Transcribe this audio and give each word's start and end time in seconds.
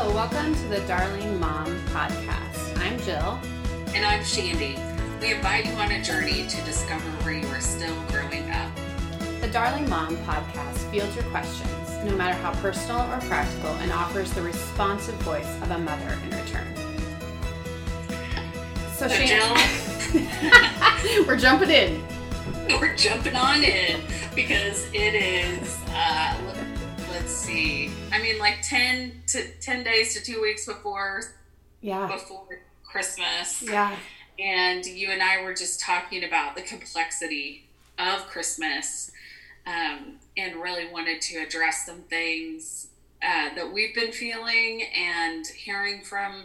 Hello, 0.00 0.14
welcome 0.14 0.54
to 0.54 0.68
the 0.68 0.78
Darling 0.86 1.40
Mom 1.40 1.66
Podcast. 1.86 2.78
I'm 2.78 3.00
Jill. 3.00 3.36
And 3.96 4.06
I'm 4.06 4.22
Shandy. 4.22 4.78
We 5.20 5.34
invite 5.34 5.66
you 5.66 5.72
on 5.72 5.90
a 5.90 6.00
journey 6.00 6.46
to 6.46 6.62
discover 6.62 7.04
where 7.24 7.34
you 7.34 7.44
are 7.48 7.60
still 7.60 8.00
growing 8.06 8.48
up. 8.48 8.70
The 9.40 9.48
Darling 9.48 9.90
Mom 9.90 10.16
Podcast 10.18 10.88
fields 10.92 11.16
your 11.16 11.24
questions, 11.24 11.98
no 12.04 12.16
matter 12.16 12.40
how 12.40 12.52
personal 12.62 13.00
or 13.12 13.18
practical, 13.22 13.70
and 13.70 13.90
offers 13.90 14.32
the 14.34 14.42
responsive 14.42 15.16
voice 15.16 15.52
of 15.62 15.72
a 15.72 15.78
mother 15.78 16.16
in 16.22 16.30
return. 16.30 16.76
So, 18.94 19.08
so 19.08 19.08
Shandy, 19.08 20.28
we're 21.26 21.36
jumping 21.36 21.70
in. 21.70 22.04
We're 22.80 22.94
jumping 22.94 23.34
on 23.34 23.64
in 23.64 24.00
because 24.36 24.88
it 24.92 25.16
is, 25.16 25.76
uh, 25.88 26.36
let's 27.10 27.32
see, 27.32 27.90
I 28.12 28.22
mean, 28.22 28.38
like 28.38 28.58
10, 28.62 29.17
to 29.28 29.46
10 29.60 29.84
days 29.84 30.14
to 30.14 30.22
two 30.22 30.40
weeks 30.40 30.64
before 30.64 31.22
yeah. 31.80 32.06
before 32.06 32.46
christmas. 32.84 33.62
Yeah. 33.62 33.94
And 34.38 34.86
you 34.86 35.10
and 35.10 35.22
i 35.22 35.42
were 35.42 35.54
just 35.54 35.80
talking 35.80 36.24
about 36.24 36.56
the 36.56 36.62
complexity 36.62 37.66
of 37.98 38.26
christmas 38.28 39.10
um, 39.66 40.16
and 40.36 40.56
really 40.56 40.88
wanted 40.90 41.20
to 41.22 41.38
address 41.38 41.84
some 41.84 42.02
things 42.02 42.88
uh, 43.22 43.54
that 43.54 43.72
we've 43.72 43.94
been 43.94 44.12
feeling 44.12 44.82
and 44.96 45.46
hearing 45.46 46.02
from 46.02 46.44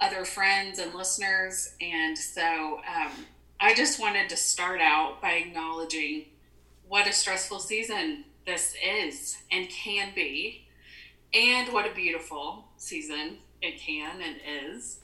other 0.00 0.24
friends 0.24 0.78
and 0.78 0.94
listeners. 0.94 1.74
And 1.80 2.16
so 2.16 2.80
um, 2.88 3.12
i 3.60 3.74
just 3.74 4.00
wanted 4.00 4.28
to 4.28 4.36
start 4.36 4.80
out 4.80 5.20
by 5.20 5.32
acknowledging 5.32 6.26
what 6.88 7.08
a 7.08 7.12
stressful 7.12 7.58
season 7.60 8.24
this 8.46 8.74
is 8.84 9.38
and 9.50 9.68
can 9.68 10.12
be 10.14 10.63
and 11.34 11.72
what 11.72 11.90
a 11.90 11.94
beautiful 11.94 12.64
season 12.76 13.38
it 13.60 13.78
can 13.78 14.20
and 14.20 14.36
is. 14.72 15.00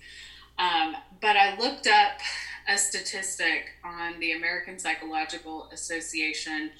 Um, 0.59 0.97
but 1.20 1.36
I 1.36 1.59
looked 1.59 1.86
up 1.86 2.20
a 2.69 2.77
statistic 2.77 3.70
on 3.84 4.20
the 4.20 4.33
American 4.33 4.78
Psychological 4.78 5.69
Association 5.73 6.70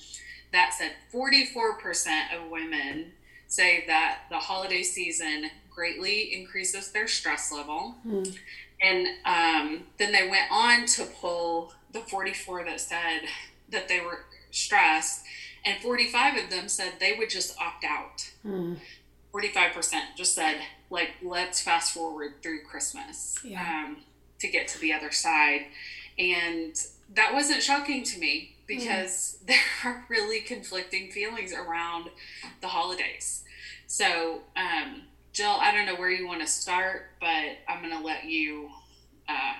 that 0.53 0.75
said 0.75 0.93
44% 1.12 2.37
of 2.37 2.51
women 2.51 3.12
say 3.47 3.84
that 3.87 4.21
the 4.31 4.37
holiday 4.37 4.83
season 4.83 5.51
greatly 5.75 6.34
increases 6.34 6.93
their 6.93 7.09
stress 7.09 7.53
level. 7.53 7.95
Mm. 8.06 8.37
And 8.83 9.06
um, 9.25 9.83
then 9.98 10.12
they 10.12 10.28
went 10.28 10.51
on 10.51 10.87
to 10.87 11.05
pull 11.05 11.73
the 11.93 12.01
44 12.01 12.65
that 12.65 12.81
said 12.81 13.23
that 13.71 13.89
they 13.89 14.01
were 14.01 14.25
stressed, 14.51 15.23
and 15.65 15.81
45 15.83 16.45
of 16.45 16.51
them 16.51 16.69
said 16.69 16.95
they 16.98 17.15
would 17.19 17.31
just 17.31 17.59
opt 17.61 17.84
out. 17.84 18.31
Mm. 18.47 18.77
45% 19.33 20.17
just 20.17 20.34
said, 20.34 20.61
like, 20.91 21.11
let's 21.23 21.61
fast 21.61 21.92
forward 21.92 22.42
through 22.42 22.62
Christmas 22.62 23.39
yeah. 23.45 23.84
um, 23.87 23.98
to 24.41 24.48
get 24.48 24.69
to 24.69 24.81
the 24.81 24.92
other 24.92 25.11
side. 25.11 25.67
And 26.19 26.75
that 27.14 27.33
wasn't 27.33 27.62
shocking 27.62 28.03
to 28.05 28.19
me 28.19 28.56
because 28.67 29.39
mm. 29.42 29.47
there 29.47 29.59
are 29.84 30.05
really 30.09 30.41
conflicting 30.41 31.11
feelings 31.11 31.53
around 31.53 32.11
the 32.61 32.69
holidays. 32.69 33.45
So, 33.87 34.42
um, 34.56 35.03
Jill, 35.33 35.56
I 35.61 35.72
don't 35.72 35.87
know 35.87 35.97
where 35.97 36.11
you 36.11 36.27
want 36.27 36.41
to 36.41 36.47
start, 36.47 37.11
but 37.20 37.59
I'm 37.69 37.83
going 37.83 37.97
to 37.97 38.05
let 38.05 38.25
you 38.25 38.70
uh, 39.28 39.55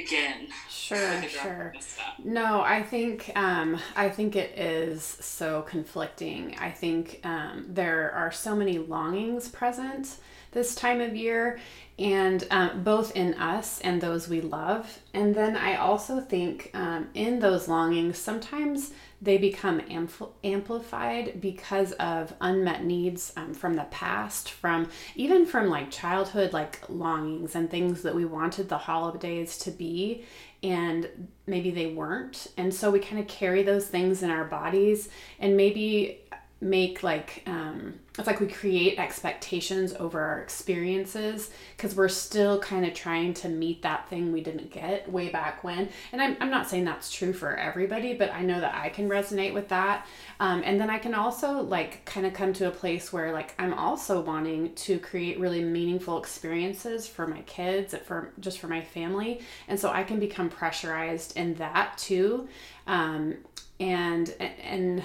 begin. 0.00 0.48
Sure, 0.68 1.22
sure. 1.28 1.74
No, 2.22 2.60
I 2.60 2.82
think 2.82 3.32
um, 3.34 3.78
I 3.96 4.08
think 4.08 4.36
it 4.36 4.56
is 4.58 5.02
so 5.02 5.62
conflicting. 5.62 6.56
I 6.60 6.70
think 6.70 7.20
um, 7.24 7.66
there 7.68 8.12
are 8.12 8.30
so 8.30 8.54
many 8.54 8.78
longings 8.78 9.48
present 9.48 10.16
this 10.56 10.74
time 10.74 11.00
of 11.00 11.14
year, 11.14 11.60
and 11.98 12.46
um, 12.50 12.82
both 12.82 13.14
in 13.14 13.34
us 13.34 13.80
and 13.80 14.00
those 14.00 14.28
we 14.28 14.40
love. 14.40 14.98
And 15.14 15.34
then 15.34 15.56
I 15.56 15.76
also 15.76 16.20
think 16.20 16.70
um, 16.74 17.08
in 17.14 17.38
those 17.38 17.68
longings, 17.68 18.18
sometimes 18.18 18.92
they 19.22 19.38
become 19.38 19.80
ampl- 19.80 20.32
amplified 20.44 21.40
because 21.40 21.92
of 21.92 22.34
unmet 22.40 22.84
needs 22.84 23.32
um, 23.36 23.54
from 23.54 23.74
the 23.76 23.84
past, 23.84 24.50
from 24.50 24.88
even 25.14 25.46
from 25.46 25.68
like 25.68 25.90
childhood, 25.90 26.52
like 26.52 26.80
longings 26.88 27.54
and 27.54 27.70
things 27.70 28.02
that 28.02 28.14
we 28.14 28.24
wanted 28.24 28.68
the 28.68 28.78
holidays 28.78 29.56
to 29.58 29.70
be, 29.70 30.24
and 30.62 31.08
maybe 31.46 31.70
they 31.70 31.86
weren't. 31.86 32.48
And 32.56 32.74
so 32.74 32.90
we 32.90 32.98
kind 32.98 33.20
of 33.20 33.26
carry 33.28 33.62
those 33.62 33.86
things 33.86 34.22
in 34.22 34.30
our 34.30 34.44
bodies, 34.44 35.08
and 35.38 35.56
maybe 35.56 36.20
make 36.60 37.02
like 37.02 37.42
um, 37.46 37.94
it's 38.18 38.26
like 38.26 38.40
we 38.40 38.46
create 38.46 38.98
expectations 38.98 39.92
over 39.94 40.18
our 40.18 40.40
experiences 40.40 41.50
because 41.76 41.94
we're 41.94 42.08
still 42.08 42.58
kind 42.60 42.86
of 42.86 42.94
trying 42.94 43.34
to 43.34 43.48
meet 43.48 43.82
that 43.82 44.08
thing 44.08 44.32
we 44.32 44.40
didn't 44.40 44.70
get 44.70 45.10
way 45.10 45.28
back 45.28 45.62
when. 45.62 45.90
And 46.12 46.22
I'm, 46.22 46.34
I'm 46.40 46.50
not 46.50 46.68
saying 46.68 46.86
that's 46.86 47.12
true 47.12 47.34
for 47.34 47.56
everybody 47.56 48.14
but 48.14 48.32
i 48.32 48.40
know 48.40 48.58
that 48.58 48.74
i 48.74 48.88
can 48.88 49.08
resonate 49.08 49.52
with 49.52 49.68
that. 49.68 50.06
Um, 50.40 50.62
and 50.64 50.80
then 50.80 50.88
i 50.88 50.98
can 50.98 51.14
also 51.14 51.60
like 51.60 52.04
kind 52.06 52.24
of 52.24 52.32
come 52.32 52.54
to 52.54 52.68
a 52.68 52.70
place 52.70 53.12
where 53.12 53.32
like 53.32 53.54
i'm 53.58 53.74
also 53.74 54.22
wanting 54.22 54.74
to 54.76 54.98
create 54.98 55.38
really 55.38 55.62
meaningful 55.62 56.18
experiences 56.18 57.06
for 57.06 57.26
my 57.26 57.42
kids 57.42 57.94
for 58.06 58.32
just 58.40 58.58
for 58.58 58.68
my 58.68 58.80
family. 58.80 59.42
And 59.68 59.78
so 59.78 59.90
i 59.90 60.02
can 60.02 60.18
become 60.18 60.48
pressurized 60.48 61.36
in 61.36 61.54
that 61.56 61.98
too. 61.98 62.48
Um, 62.86 63.36
and 63.78 64.34
and 64.40 65.02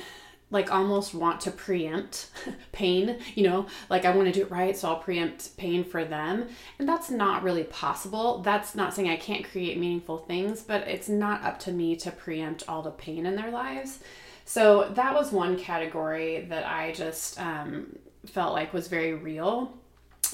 like 0.51 0.71
almost 0.71 1.13
want 1.13 1.41
to 1.41 1.51
preempt 1.51 2.29
pain, 2.71 3.19
you 3.35 3.43
know, 3.43 3.65
like 3.89 4.05
I 4.05 4.15
want 4.15 4.27
to 4.27 4.33
do 4.33 4.41
it 4.41 4.51
right, 4.51 4.77
so 4.77 4.89
I'll 4.89 4.99
preempt 4.99 5.57
pain 5.57 5.83
for 5.83 6.05
them. 6.05 6.47
And 6.77 6.87
that's 6.87 7.09
not 7.09 7.43
really 7.43 7.63
possible. 7.63 8.39
That's 8.39 8.75
not 8.75 8.93
saying 8.93 9.09
I 9.09 9.17
can't 9.17 9.49
create 9.49 9.79
meaningful 9.79 10.17
things, 10.19 10.61
but 10.61 10.87
it's 10.87 11.09
not 11.09 11.43
up 11.43 11.57
to 11.61 11.71
me 11.71 11.95
to 11.97 12.11
preempt 12.11 12.65
all 12.67 12.81
the 12.81 12.91
pain 12.91 13.25
in 13.25 13.35
their 13.35 13.51
lives. 13.51 13.99
So 14.45 14.89
that 14.95 15.13
was 15.13 15.31
one 15.31 15.57
category 15.57 16.45
that 16.49 16.67
I 16.67 16.91
just 16.91 17.39
um, 17.39 17.95
felt 18.25 18.53
like 18.53 18.73
was 18.73 18.87
very 18.87 19.13
real 19.13 19.77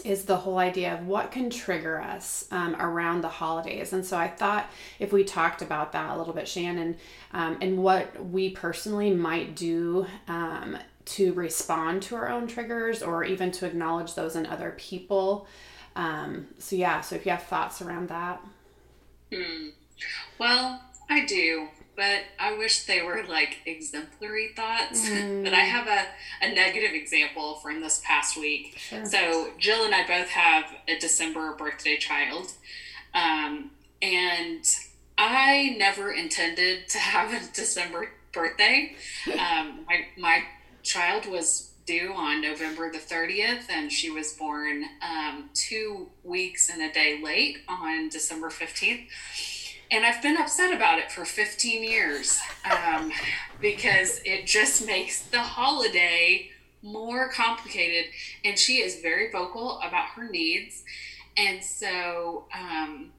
is 0.02 0.26
the 0.26 0.38
whole 0.38 0.58
idea 0.58 0.94
of 0.94 1.06
what 1.06 1.32
can 1.32 1.50
trigger 1.50 2.02
us 2.02 2.46
um, 2.52 2.76
around 2.80 3.22
the 3.22 3.30
holidays. 3.30 3.94
And 3.94 4.06
so 4.06 4.18
I 4.18 4.28
thought 4.28 4.70
if 5.00 5.12
we 5.12 5.24
talked 5.24 5.62
about 5.62 5.92
that 5.94 6.16
a 6.16 6.18
little 6.18 6.34
bit, 6.34 6.48
Shannon, 6.48 6.98
um, 7.34 7.58
and 7.62 7.78
what 7.78 8.26
we 8.26 8.50
personally 8.50 9.12
might 9.12 9.56
do 9.56 10.06
um, 10.28 10.78
to 11.06 11.34
respond 11.34 12.02
to 12.04 12.16
our 12.16 12.30
own 12.30 12.48
triggers 12.48 13.02
or 13.02 13.24
even 13.24 13.52
to 13.52 13.66
acknowledge 13.66 14.14
those 14.16 14.36
in 14.36 14.46
other 14.46 14.74
people. 14.78 15.48
Um, 15.96 16.48
so, 16.60 16.76
yeah, 16.76 17.02
so 17.02 17.16
if 17.16 17.26
you 17.26 17.32
have 17.32 17.44
thoughts 17.44 17.82
around 17.82 18.10
that. 18.10 18.42
Hmm. 19.34 19.70
Well, 20.40 20.82
I 21.10 21.26
do 21.26 21.70
but 21.98 22.22
I 22.40 22.56
wish 22.56 22.84
they 22.84 23.02
were 23.02 23.24
like 23.28 23.58
exemplary 23.66 24.50
thoughts. 24.56 25.10
Mm. 25.10 25.44
but 25.44 25.54
I 25.54 25.62
have 25.62 25.88
a, 25.88 26.46
a 26.46 26.54
negative 26.54 26.92
example 26.94 27.56
from 27.56 27.82
this 27.82 28.02
past 28.06 28.38
week. 28.38 28.78
Sure. 28.78 29.04
So 29.06 29.50
Jill 29.58 29.84
and 29.84 29.94
I 29.94 30.08
both 30.08 30.30
have 30.30 30.66
a 30.88 30.98
December 30.98 31.56
birthday 31.56 31.98
child. 31.98 32.52
Um, 33.16 33.72
and 34.02 34.64
I 35.18 35.76
never 35.80 36.12
intended 36.12 36.88
to 36.90 37.00
have 37.00 37.34
a 37.34 37.54
December 37.54 38.12
birthday. 38.32 38.96
Um, 39.28 39.86
my, 39.88 40.06
my 40.18 40.44
child 40.84 41.26
was 41.26 41.72
due 41.88 42.14
on 42.14 42.42
November 42.42 42.92
the 42.92 43.00
30th, 43.00 43.72
and 43.72 43.92
she 43.92 44.12
was 44.12 44.34
born 44.34 44.84
um, 45.02 45.50
two 45.56 46.10
weeks 46.24 46.70
and 46.70 46.82
a 46.84 46.94
day 46.94 47.20
late 47.24 47.60
on 47.68 48.10
December 48.10 48.50
15th 48.50 49.08
and 49.92 50.06
I've 50.06 50.22
been 50.22 50.38
upset 50.38 50.74
about 50.74 51.00
it 51.00 51.12
for 51.12 51.26
15 51.26 51.84
years 51.84 52.40
um, 52.70 53.12
because 53.62 54.22
it 54.26 54.46
just 54.46 54.86
makes 54.86 55.22
the 55.24 55.40
holiday 55.40 56.50
more 56.82 57.30
complicated. 57.30 58.12
And 58.44 58.58
she 58.58 58.82
is 58.82 59.02
very 59.02 59.32
vocal 59.32 59.80
about 59.80 60.08
her 60.16 60.30
needs. 60.30 60.84
And 61.36 61.64
so, 61.64 62.46
um, 62.58 63.12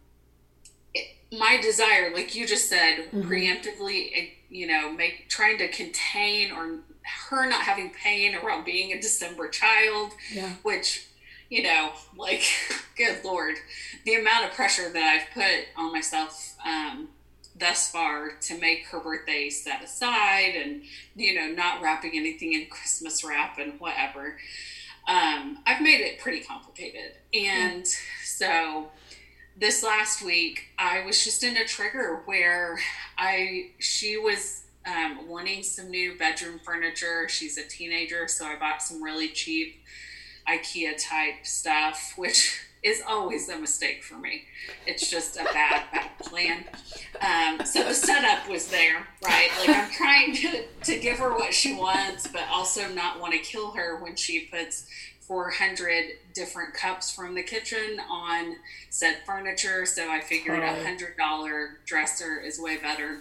it, 0.95 1.17
my 1.39 1.59
desire, 1.61 2.13
like 2.13 2.35
you 2.35 2.47
just 2.47 2.69
said, 2.69 3.09
mm-hmm. 3.13 3.23
preemptively, 3.23 4.11
eh, 4.15 4.27
you 4.51 4.67
know, 4.67 4.93
make 4.93 5.29
trying 5.29 5.59
to 5.59 5.69
contain 5.69 6.53
or 6.53 6.81
her 7.31 7.49
not 7.49 7.63
having 7.63 7.91
pain 7.91 8.35
around 8.35 8.65
being 8.65 8.93
a 8.93 9.01
December 9.01 9.49
child, 9.49 10.13
yeah. 10.33 10.55
which 10.63 11.08
you 11.49 11.63
know, 11.63 11.91
like, 12.17 12.43
good 12.97 13.25
lord, 13.25 13.57
the 14.05 14.15
amount 14.15 14.47
of 14.47 14.53
pressure 14.53 14.91
that 14.91 15.03
I've 15.03 15.35
put 15.35 15.67
on 15.77 15.93
myself 15.93 16.55
um, 16.65 17.09
thus 17.59 17.91
far 17.91 18.33
to 18.43 18.59
make 18.59 18.87
her 18.87 19.01
birthday 19.01 19.51
set 19.51 19.83
aside 19.83 20.55
and, 20.57 20.83
you 21.17 21.35
know, 21.35 21.49
not 21.49 21.83
wrapping 21.83 22.13
anything 22.15 22.53
in 22.53 22.67
Christmas 22.67 23.25
wrap 23.25 23.59
and 23.59 23.81
whatever. 23.81 24.39
Um, 25.09 25.59
I've 25.67 25.81
made 25.81 26.01
it 26.01 26.19
pretty 26.19 26.41
complicated. 26.41 27.13
And 27.33 27.85
yeah. 27.85 28.25
so 28.25 28.89
this 29.57 29.83
last 29.83 30.23
week, 30.23 30.69
I 30.79 31.05
was 31.05 31.25
just 31.25 31.43
in 31.43 31.57
a 31.57 31.65
trigger 31.65 32.23
where 32.27 32.79
I, 33.17 33.71
she 33.79 34.19
was 34.19 34.65
um, 34.87 35.29
wanting 35.29 35.63
some 35.63 35.91
new 35.91 36.17
bedroom 36.17 36.61
furniture. 36.63 37.29
She's 37.29 37.59
a 37.59 37.67
teenager, 37.67 38.29
so 38.29 38.47
I 38.47 38.57
bought 38.57 38.83
some 38.83 39.03
really 39.03 39.29
cheap 39.29 39.83
IKEA 40.51 40.97
type 40.99 41.45
stuff, 41.45 42.15
which 42.17 42.61
is 42.83 43.03
always 43.07 43.49
a 43.49 43.59
mistake 43.59 44.05
for 44.05 44.17
me. 44.17 44.43
It's 44.87 45.11
just 45.11 45.37
a 45.37 45.45
bad, 45.45 45.83
bad 45.93 46.19
plan. 46.21 46.65
Um, 47.21 47.67
so 47.67 47.83
the 47.83 47.95
setup 47.95 48.49
was 48.49 48.69
there, 48.69 49.07
right? 49.25 49.51
Like 49.59 49.71
I'm 49.71 49.91
trying 49.91 50.35
to, 50.37 50.65
to 50.85 50.99
give 50.99 51.19
her 51.19 51.35
what 51.35 51.53
she 51.53 51.75
wants, 51.75 52.29
but 52.29 52.43
also 52.51 52.89
not 52.89 53.21
want 53.21 53.33
to 53.33 53.41
kill 53.41 53.73
her 53.73 54.01
when 54.01 54.15
she 54.15 54.43
puts 54.47 54.87
400 55.29 56.05
different 56.35 56.73
cups 56.73 57.11
from 57.13 57.35
the 57.35 57.43
kitchen 57.43 58.01
on 58.11 58.57
said 58.89 59.19
furniture. 59.27 59.85
So 59.85 60.11
I 60.11 60.21
figured 60.21 60.61
a 60.61 60.83
hundred 60.83 61.17
dollar 61.19 61.81
dresser 61.85 62.41
is 62.41 62.59
way 62.59 62.79
better. 62.79 63.19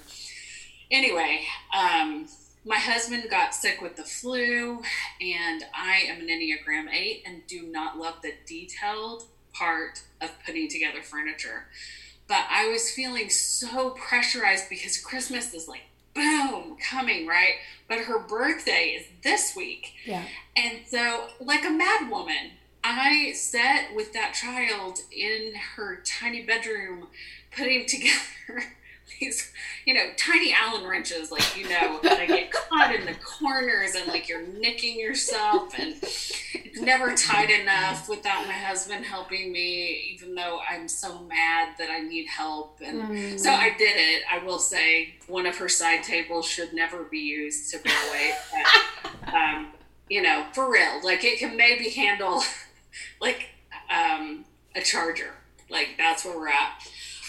Anyway, 0.90 1.42
um, 1.78 2.28
my 2.68 2.78
husband 2.78 3.30
got 3.30 3.56
sick 3.56 3.82
with 3.82 3.96
the 3.96 4.04
flu, 4.04 4.82
and 5.22 5.64
I 5.74 6.02
am 6.08 6.20
an 6.20 6.28
Enneagram 6.28 6.92
8 6.92 7.24
and 7.26 7.48
do 7.48 7.62
not 7.64 7.98
love 7.98 8.16
the 8.22 8.34
detailed 8.46 9.24
part 9.54 10.02
of 10.22 10.32
putting 10.46 10.68
together 10.68 11.02
furniture. 11.02 11.68
But 12.28 12.46
I 12.50 12.68
was 12.68 12.92
feeling 12.92 13.30
so 13.30 13.92
pressurized 13.92 14.70
because 14.70 14.98
Christmas 14.98 15.54
is 15.54 15.70
like 15.70 15.84
boom 16.14 16.76
coming, 16.78 17.26
right? 17.26 17.54
But 17.88 18.00
her 18.00 18.20
birthday 18.20 18.98
is 19.00 19.08
this 19.24 19.56
week. 19.56 19.94
Yeah. 20.06 20.26
And 20.58 20.80
so, 20.86 21.28
like 21.40 21.64
a 21.64 21.70
madwoman, 21.70 22.52
I 22.84 23.32
sat 23.32 23.96
with 23.96 24.12
that 24.12 24.34
child 24.34 25.00
in 25.10 25.54
her 25.76 26.02
tiny 26.06 26.44
bedroom 26.44 27.08
putting 27.56 27.86
together 27.88 28.74
these, 29.20 29.52
you 29.86 29.94
know, 29.94 30.06
tiny 30.18 30.54
Allen 30.54 30.86
wrenches, 30.86 31.32
like, 31.32 31.58
you 31.58 31.68
know, 31.70 32.00
that 32.04 32.28
get 32.28 32.52
caught 32.52 32.94
in 32.94 33.06
the 33.06 33.16
corners 33.16 33.96
and 33.96 34.08
like 34.08 34.28
you're 34.28 34.46
nicking 34.46 35.00
yourself. 35.00 35.78
And 35.78 35.96
it's 36.02 36.82
never 36.82 37.16
tight 37.16 37.50
enough 37.50 38.10
without 38.10 38.46
my 38.48 38.54
husband 38.54 39.06
helping 39.06 39.52
me, 39.52 40.12
even 40.14 40.36
though 40.36 40.60
I'm 40.70 40.88
so 40.88 41.22
mad 41.24 41.76
that 41.80 41.90
I 41.90 42.00
need 42.00 42.28
help. 42.28 42.80
And 42.84 43.02
mm. 43.02 43.40
so 43.40 43.52
I 43.52 43.76
did 43.78 43.96
it. 43.96 44.24
I 44.32 44.44
will 44.44 44.60
say 44.60 45.16
one 45.28 45.46
of 45.46 45.58
her 45.58 45.70
side 45.70 46.04
tables 46.04 46.46
should 46.46 46.74
never 46.74 47.04
be 47.04 47.20
used 47.20 47.72
to 47.72 47.80
bear 47.80 48.12
weight. 48.12 48.36
But, 49.02 49.34
um, 49.34 49.72
you 50.10 50.22
know, 50.22 50.46
for 50.54 50.72
real, 50.72 51.04
like 51.04 51.24
it 51.24 51.40
can 51.40 51.58
maybe 51.58 51.90
handle 51.90 52.44
like 53.22 53.50
um, 53.90 54.46
a 54.76 54.82
charger. 54.82 55.34
Like 55.70 55.96
that's 55.98 56.24
where 56.24 56.38
we're 56.38 56.48
at 56.48 56.88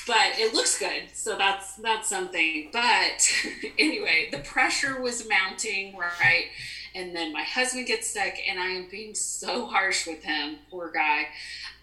but 0.08 0.38
it 0.38 0.54
looks 0.54 0.78
good 0.78 1.04
so 1.12 1.36
that's 1.36 1.76
that's 1.76 2.08
something 2.08 2.70
but 2.72 3.30
anyway 3.78 4.28
the 4.32 4.38
pressure 4.38 5.00
was 5.00 5.28
mounting 5.28 5.94
right 5.96 6.46
and 6.94 7.14
then 7.14 7.32
my 7.32 7.42
husband 7.42 7.86
gets 7.86 8.08
sick 8.08 8.40
and 8.48 8.58
i 8.58 8.68
am 8.68 8.88
being 8.90 9.14
so 9.14 9.66
harsh 9.66 10.06
with 10.06 10.24
him 10.24 10.56
poor 10.70 10.90
guy 10.90 11.26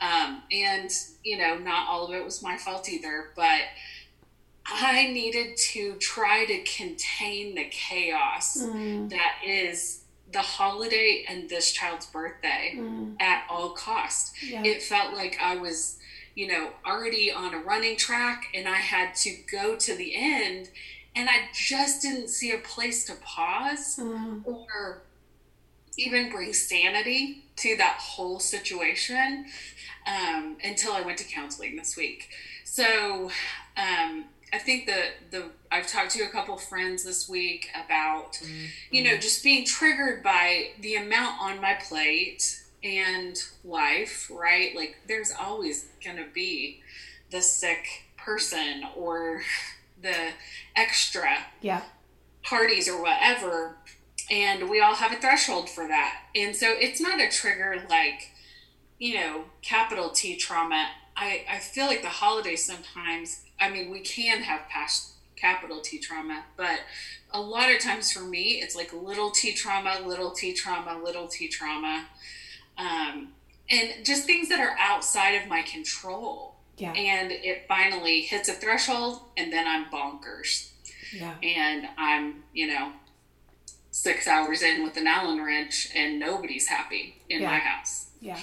um, 0.01 0.41
and 0.51 0.91
you 1.23 1.37
know 1.37 1.57
not 1.57 1.87
all 1.87 2.07
of 2.07 2.13
it 2.13 2.25
was 2.25 2.41
my 2.41 2.57
fault 2.57 2.89
either 2.89 3.29
but 3.35 3.61
i 4.65 5.07
needed 5.13 5.55
to 5.55 5.93
try 5.99 6.45
to 6.45 6.61
contain 6.63 7.53
the 7.53 7.65
chaos 7.65 8.57
mm. 8.57 9.07
that 9.09 9.35
is 9.45 10.01
the 10.33 10.41
holiday 10.41 11.23
and 11.29 11.47
this 11.47 11.71
child's 11.71 12.07
birthday 12.07 12.73
mm. 12.75 13.15
at 13.21 13.45
all 13.49 13.69
cost 13.69 14.33
yeah. 14.43 14.63
it 14.65 14.81
felt 14.81 15.13
like 15.13 15.37
i 15.39 15.55
was 15.55 15.99
you 16.35 16.47
know, 16.47 16.69
already 16.85 17.31
on 17.31 17.53
a 17.53 17.59
running 17.59 17.97
track 17.97 18.47
and 18.53 18.67
I 18.67 18.75
had 18.75 19.15
to 19.15 19.35
go 19.51 19.75
to 19.75 19.95
the 19.95 20.13
end 20.15 20.69
and 21.15 21.29
I 21.29 21.49
just 21.53 22.01
didn't 22.01 22.27
see 22.27 22.51
a 22.51 22.57
place 22.57 23.05
to 23.05 23.13
pause 23.15 23.97
mm. 23.99 24.45
or 24.45 25.01
even 25.97 26.29
bring 26.29 26.53
sanity 26.53 27.45
to 27.55 27.77
that 27.77 27.97
whole 28.01 28.39
situation 28.39 29.45
um, 30.05 30.57
until 30.63 30.91
I 30.91 31.01
went 31.01 31.17
to 31.19 31.23
counseling 31.23 31.77
this 31.77 31.95
week. 31.95 32.29
So 32.65 33.31
um, 33.77 34.25
I 34.51 34.57
think 34.57 34.85
the 34.85 35.03
the 35.31 35.45
I've 35.71 35.87
talked 35.87 36.11
to 36.11 36.23
a 36.23 36.29
couple 36.29 36.57
friends 36.57 37.03
this 37.03 37.27
week 37.27 37.69
about 37.73 38.33
mm-hmm. 38.33 38.65
you 38.91 39.03
know 39.03 39.17
just 39.17 39.43
being 39.43 39.65
triggered 39.65 40.21
by 40.23 40.69
the 40.79 40.95
amount 40.95 41.41
on 41.41 41.61
my 41.61 41.73
plate 41.73 42.61
and 42.85 43.35
life, 43.63 44.31
right? 44.31 44.75
Like 44.75 44.97
there's 45.07 45.33
always 45.37 45.87
going 46.03 46.17
to 46.17 46.27
be 46.33 46.81
the 47.31 47.41
sick 47.41 48.03
person 48.17 48.83
or 48.95 49.41
the 50.01 50.29
extra 50.75 51.37
yeah. 51.61 51.81
parties 52.43 52.87
or 52.87 53.01
whatever. 53.01 53.77
And 54.29 54.69
we 54.69 54.81
all 54.81 54.95
have 54.95 55.11
a 55.11 55.15
threshold 55.15 55.69
for 55.69 55.87
that. 55.87 56.21
And 56.35 56.55
so 56.55 56.67
it's 56.69 57.01
not 57.01 57.19
a 57.19 57.27
trigger 57.27 57.83
like, 57.89 58.31
you 58.99 59.15
know, 59.15 59.45
capital 59.61 60.09
T 60.09 60.35
trauma. 60.35 60.87
I, 61.17 61.43
I 61.49 61.59
feel 61.59 61.87
like 61.87 62.01
the 62.01 62.09
holidays 62.09 62.65
sometimes, 62.65 63.41
I 63.59 63.69
mean, 63.69 63.89
we 63.89 64.01
can 64.01 64.43
have 64.43 64.67
past 64.69 65.13
capital 65.35 65.81
T 65.81 65.97
trauma, 65.97 66.43
but 66.55 66.81
a 67.31 67.39
lot 67.39 67.71
of 67.71 67.79
times 67.79 68.11
for 68.11 68.21
me, 68.21 68.61
it's 68.61 68.75
like 68.75 68.93
little 68.93 69.31
t 69.31 69.53
trauma, 69.53 69.99
little 70.05 70.31
t 70.31 70.53
trauma, 70.53 70.99
little 71.03 71.27
t 71.27 71.47
trauma 71.47 72.05
um, 72.77 73.29
and 73.69 74.05
just 74.05 74.25
things 74.25 74.49
that 74.49 74.59
are 74.59 74.75
outside 74.79 75.31
of 75.31 75.47
my 75.47 75.61
control. 75.61 76.55
Yeah. 76.77 76.91
And 76.91 77.31
it 77.31 77.65
finally 77.67 78.21
hits 78.21 78.49
a 78.49 78.53
threshold, 78.53 79.21
and 79.37 79.51
then 79.51 79.65
I'm 79.67 79.85
bonkers. 79.85 80.71
Yeah. 81.13 81.33
And 81.41 81.87
I'm, 81.97 82.43
you 82.53 82.67
know, 82.67 82.91
six 83.91 84.27
hours 84.27 84.61
in 84.61 84.83
with 84.83 84.97
an 84.97 85.07
Allen 85.07 85.41
wrench, 85.41 85.89
and 85.95 86.19
nobody's 86.19 86.67
happy 86.67 87.21
in 87.29 87.41
yeah. 87.41 87.51
my 87.51 87.57
house. 87.59 88.07
Yeah. 88.19 88.39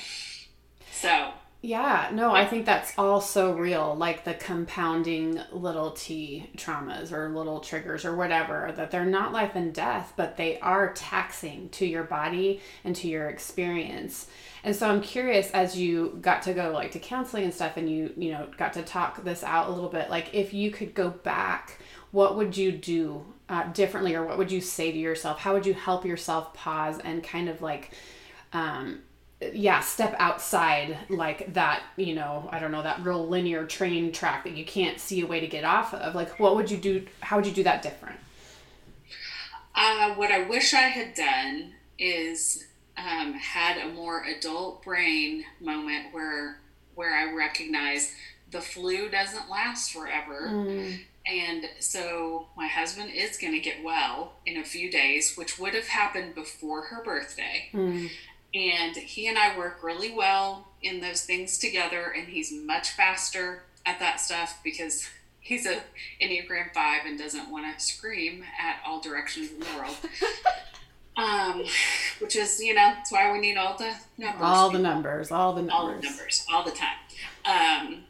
So 0.91 1.33
yeah, 1.65 2.11
no, 2.13 2.35
I 2.35 2.45
think 2.45 2.67
that's 2.67 2.93
all 2.99 3.21
so 3.21 3.53
real. 3.53 3.95
Like 3.95 4.25
the 4.25 4.35
compounding 4.35 5.41
little 5.53 5.93
t 5.93 6.51
traumas 6.57 7.13
or 7.13 7.29
little 7.29 7.61
triggers 7.61 8.05
or 8.05 8.17
whatever, 8.17 8.73
that 8.77 8.91
they're 8.91 9.05
not 9.05 9.33
life 9.33 9.53
and 9.55 9.73
death, 9.73 10.13
but 10.17 10.37
they 10.37 10.59
are 10.59 10.93
taxing 10.93 11.69
to 11.71 11.87
your 11.87 12.03
body 12.03 12.61
and 12.83 12.97
to 12.97 13.07
your 13.07 13.29
experience. 13.29 14.27
And 14.65 14.75
so 14.75 14.89
I'm 14.89 15.01
curious 15.01 15.53
as 15.53 15.79
you 15.79 16.19
got 16.21 16.43
to 16.43 16.53
go 16.53 16.73
like 16.73 16.91
to 16.93 16.99
counseling 16.99 17.45
and 17.45 17.55
stuff 17.55 17.77
and 17.77 17.89
you, 17.89 18.13
you 18.17 18.33
know, 18.33 18.49
got 18.57 18.73
to 18.73 18.83
talk 18.83 19.23
this 19.23 19.45
out 19.45 19.69
a 19.69 19.73
little 19.73 19.89
bit, 19.89 20.11
like 20.11 20.35
if 20.35 20.53
you 20.53 20.73
could 20.73 20.95
go 20.95 21.11
back, 21.11 21.79
what 22.11 22.37
would 22.37 22.57
you 22.57 22.73
do 22.73 23.25
uh, 23.49 23.71
differently 23.73 24.17
or 24.17 24.27
what 24.27 24.37
would 24.37 24.51
you 24.51 24.61
say 24.61 24.91
to 24.91 24.99
yourself? 24.99 25.39
How 25.39 25.53
would 25.53 25.65
you 25.65 25.75
help 25.75 26.05
yourself 26.05 26.55
pause 26.55 26.99
and 26.99 27.23
kind 27.23 27.49
of 27.49 27.63
like, 27.63 27.93
um, 28.53 29.03
yeah 29.53 29.81
step 29.81 30.15
outside 30.19 30.97
like 31.09 31.53
that 31.55 31.83
you 31.97 32.15
know 32.15 32.49
i 32.53 32.59
don't 32.59 32.73
know 32.73 32.83
that 32.83 33.03
real 33.05 33.27
linear 33.27 33.65
train 33.67 34.13
track 34.13 34.45
that 34.45 34.57
you 34.57 34.65
can't 34.65 35.01
see 35.01 35.21
a 35.21 35.27
way 35.27 35.41
to 35.41 35.47
get 35.47 35.65
off 35.65 35.95
of. 35.95 36.15
Like 36.15 36.39
what 36.39 36.57
would 36.57 36.71
you 36.71 36.77
do 36.77 37.07
how 37.21 37.37
would 37.37 37.47
you 37.47 37.53
do 37.53 37.63
that 37.65 37.83
different? 37.83 38.19
Uh, 39.75 40.15
what 40.15 40.31
i 40.31 40.43
wish 40.45 40.75
i 40.75 40.83
had 40.83 41.15
done 41.15 41.73
is 41.99 42.67
um, 42.97 43.33
had 43.33 43.79
a 43.79 43.93
more 43.93 44.25
adult 44.25 44.85
brain 44.85 45.45
moment 45.61 46.13
where 46.13 46.59
where 46.95 47.15
i 47.15 47.33
recognize 47.33 48.13
the 48.51 48.61
flu 48.61 49.09
doesn't 49.09 49.49
last 49.49 49.93
forever. 49.93 50.49
Mm. 50.49 51.01
and 51.27 51.65
so 51.79 52.49
my 52.55 52.67
husband 52.67 53.11
is 53.15 53.39
going 53.39 53.55
to 53.55 53.61
get 53.61 53.83
well 53.83 54.35
in 54.45 54.59
a 54.59 54.65
few 54.65 54.91
days 54.91 55.37
which 55.37 55.59
would 55.59 55.73
have 55.73 55.89
happened 55.89 56.35
before 56.35 56.83
her 56.83 57.03
birthday. 57.03 57.71
Mm 57.73 58.11
and 58.55 58.97
he 58.97 59.29
and 59.29 59.39
I 59.39 59.57
work 59.57 59.83
really 59.83 60.13
well 60.13 60.69
in 60.83 61.01
those 61.01 61.23
things 61.23 61.59
together, 61.59 62.13
and 62.17 62.29
he's 62.29 62.53
much 62.53 62.91
faster 62.91 63.63
at 63.87 63.99
that 63.99 64.21
stuff 64.21 64.61
because 64.63 65.09
he's 65.41 65.67
a 65.67 65.81
Enneagram 66.21 66.73
5 66.73 67.07
and 67.07 67.19
doesn't 67.19 67.51
want 67.51 67.77
to 67.77 67.85
scream 67.85 68.45
at 68.61 68.81
all 68.87 69.01
directions 69.01 69.51
in 69.51 69.61
the 69.61 69.67
world. 69.77 69.97
um, 71.17 71.65
which 72.21 72.37
is, 72.37 72.61
you 72.61 72.75
know, 72.75 72.93
that's 72.95 73.13
why 73.13 73.33
we 73.33 73.41
need 73.41 73.57
all 73.57 73.77
the 73.77 73.95
numbers. 74.19 74.43
All 74.43 74.71
the 74.71 74.79
numbers, 74.79 75.31
all 75.31 75.53
the 75.53 75.63
numbers. 75.63 75.75
All 75.75 75.87
the 75.89 76.03
numbers, 76.03 76.47
all 76.53 76.65
the 76.65 76.71
time. 76.71 76.97
Um, 77.45 78.05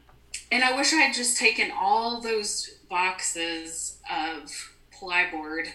and 0.51 0.63
I 0.63 0.77
wish 0.77 0.93
I 0.93 0.97
had 0.97 1.15
just 1.15 1.39
taken 1.39 1.71
all 1.71 2.21
those 2.21 2.71
boxes 2.91 3.97
of 4.11 4.73
plyboard 4.95 5.69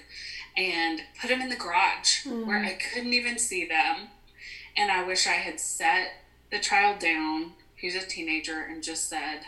and 0.55 1.01
put 1.19 1.29
them 1.29 1.41
in 1.41 1.49
the 1.49 1.55
garage 1.55 2.23
mm. 2.23 2.45
where 2.45 2.59
I 2.59 2.73
couldn't 2.73 3.13
even 3.13 3.37
see 3.39 3.67
them 3.67 4.09
and 4.77 4.91
I 4.91 5.03
wish 5.03 5.27
I 5.27 5.31
had 5.31 5.59
set 5.59 6.11
the 6.51 6.59
child 6.59 6.99
down, 6.99 7.53
who's 7.81 7.95
a 7.95 8.05
teenager, 8.05 8.61
and 8.61 8.83
just 8.83 9.09
said, 9.09 9.41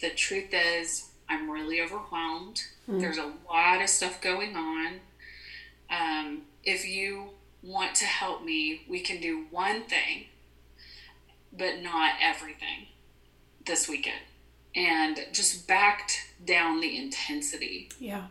the 0.00 0.10
truth 0.10 0.52
is, 0.52 1.10
I'm 1.28 1.50
really 1.50 1.80
overwhelmed. 1.80 2.62
Mm. 2.88 3.00
There's 3.00 3.18
a 3.18 3.32
lot 3.48 3.82
of 3.82 3.88
stuff 3.88 4.20
going 4.20 4.56
on. 4.56 5.00
Um, 5.90 6.42
if 6.64 6.86
you 6.86 7.30
want 7.62 7.94
to 7.96 8.04
help 8.04 8.44
me, 8.44 8.82
we 8.88 9.00
can 9.00 9.20
do 9.20 9.46
one 9.50 9.84
thing, 9.84 10.26
but 11.56 11.80
not 11.82 12.14
everything 12.20 12.88
this 13.64 13.88
weekend. 13.88 14.20
And 14.76 15.18
just 15.32 15.68
backed 15.68 16.32
down 16.44 16.80
the 16.80 16.96
intensity. 16.96 17.90
Yeah. 18.00 18.26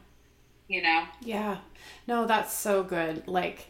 You 0.68 0.82
know? 0.82 1.06
Yeah. 1.22 1.58
No, 2.06 2.28
that's 2.28 2.54
so 2.54 2.84
good. 2.84 3.28
Like, 3.28 3.68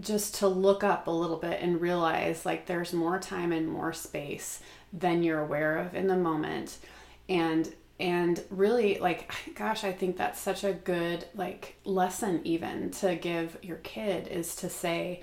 just 0.00 0.36
to 0.36 0.48
look 0.48 0.84
up 0.84 1.06
a 1.06 1.10
little 1.10 1.36
bit 1.36 1.60
and 1.60 1.80
realize 1.80 2.46
like 2.46 2.66
there's 2.66 2.92
more 2.92 3.18
time 3.18 3.52
and 3.52 3.68
more 3.68 3.92
space 3.92 4.60
than 4.92 5.22
you're 5.22 5.40
aware 5.40 5.78
of 5.78 5.94
in 5.94 6.06
the 6.06 6.16
moment. 6.16 6.78
And 7.28 7.72
and 8.00 8.42
really 8.50 8.98
like 8.98 9.32
gosh 9.54 9.84
i 9.84 9.92
think 9.92 10.16
that's 10.16 10.40
such 10.40 10.64
a 10.64 10.72
good 10.72 11.26
like 11.34 11.76
lesson 11.84 12.40
even 12.44 12.90
to 12.90 13.16
give 13.16 13.58
your 13.62 13.78
kid 13.78 14.28
is 14.28 14.54
to 14.54 14.68
say 14.70 15.22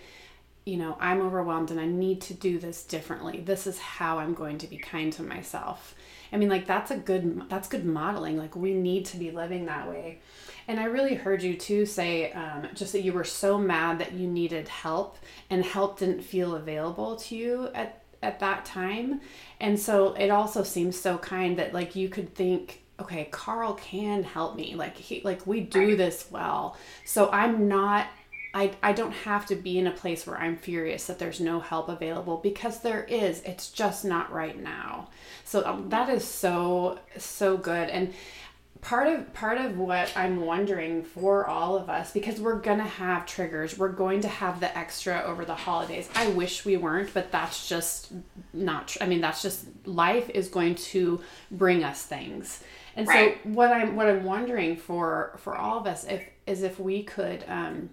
you 0.65 0.77
know 0.77 0.97
i'm 0.99 1.21
overwhelmed 1.21 1.71
and 1.71 1.79
i 1.79 1.85
need 1.85 2.19
to 2.21 2.33
do 2.33 2.57
this 2.59 2.83
differently 2.83 3.41
this 3.41 3.67
is 3.67 3.77
how 3.79 4.19
i'm 4.19 4.33
going 4.33 4.57
to 4.57 4.67
be 4.67 4.77
kind 4.77 5.13
to 5.13 5.23
myself 5.23 5.95
i 6.33 6.37
mean 6.37 6.49
like 6.49 6.65
that's 6.65 6.91
a 6.91 6.97
good 6.97 7.47
that's 7.49 7.67
good 7.67 7.85
modeling 7.85 8.37
like 8.37 8.55
we 8.55 8.73
need 8.73 9.05
to 9.05 9.17
be 9.17 9.31
living 9.31 9.65
that 9.65 9.87
way 9.87 10.19
and 10.67 10.79
I 10.79 10.85
really 10.85 11.15
heard 11.15 11.43
you 11.43 11.55
too 11.55 11.85
say 11.85 12.31
um, 12.31 12.67
just 12.73 12.91
that 12.93 13.01
you 13.01 13.13
were 13.13 13.23
so 13.23 13.57
mad 13.57 13.99
that 13.99 14.13
you 14.13 14.27
needed 14.27 14.67
help 14.67 15.17
and 15.49 15.63
help 15.63 15.99
didn't 15.99 16.21
feel 16.21 16.55
available 16.55 17.15
to 17.17 17.35
you 17.35 17.69
at, 17.75 18.01
at 18.23 18.39
that 18.39 18.65
time. 18.65 19.21
And 19.59 19.79
so 19.79 20.13
it 20.13 20.29
also 20.29 20.63
seems 20.63 20.99
so 20.99 21.17
kind 21.17 21.57
that 21.59 21.73
like 21.73 21.95
you 21.95 22.09
could 22.09 22.33
think, 22.33 22.81
okay, 22.99 23.27
Carl 23.31 23.75
can 23.75 24.23
help 24.23 24.55
me. 24.55 24.73
Like 24.73 24.97
he, 24.97 25.21
like 25.23 25.45
we 25.45 25.59
do 25.61 25.95
this 25.95 26.27
well. 26.31 26.77
So 27.03 27.29
I'm 27.29 27.67
not 27.67 28.07
I, 28.55 28.71
I 28.81 28.93
don't 28.93 29.11
have 29.11 29.45
to 29.47 29.55
be 29.55 29.77
in 29.77 29.85
a 29.85 29.91
place 29.91 30.25
where 30.25 30.37
I'm 30.37 30.55
furious 30.55 31.07
that 31.07 31.19
there's 31.19 31.41
no 31.41 31.59
help 31.59 31.89
available 31.89 32.37
because 32.37 32.79
there 32.79 33.03
is. 33.03 33.41
It's 33.41 33.69
just 33.69 34.05
not 34.05 34.31
right 34.31 34.57
now. 34.57 35.09
So 35.43 35.65
um, 35.65 35.89
that 35.89 36.07
is 36.07 36.23
so 36.23 36.99
so 37.17 37.57
good. 37.57 37.89
And 37.89 38.13
part 38.79 39.07
of 39.07 39.33
part 39.33 39.57
of 39.57 39.77
what 39.77 40.09
I'm 40.15 40.45
wondering 40.45 41.03
for 41.03 41.45
all 41.45 41.75
of 41.75 41.89
us 41.89 42.13
because 42.13 42.39
we're 42.39 42.59
going 42.61 42.77
to 42.77 42.85
have 42.85 43.25
triggers. 43.25 43.77
We're 43.77 43.89
going 43.89 44.21
to 44.21 44.29
have 44.29 44.61
the 44.61 44.75
extra 44.75 45.21
over 45.25 45.43
the 45.43 45.55
holidays. 45.55 46.07
I 46.15 46.29
wish 46.29 46.63
we 46.63 46.77
weren't, 46.77 47.13
but 47.13 47.33
that's 47.33 47.67
just 47.67 48.13
not 48.53 48.87
tr- 48.87 48.99
I 49.01 49.07
mean 49.07 49.19
that's 49.19 49.41
just 49.41 49.65
life 49.85 50.29
is 50.29 50.47
going 50.47 50.75
to 50.75 51.19
bring 51.51 51.83
us 51.83 52.03
things. 52.03 52.63
And 52.95 53.05
right. 53.05 53.37
so 53.43 53.49
what 53.49 53.73
I'm 53.73 53.97
what 53.97 54.07
I'm 54.07 54.23
wondering 54.23 54.77
for 54.77 55.33
for 55.39 55.57
all 55.57 55.77
of 55.77 55.87
us 55.87 56.05
if 56.05 56.23
is 56.47 56.63
if 56.63 56.79
we 56.79 57.03
could 57.03 57.43
um 57.49 57.89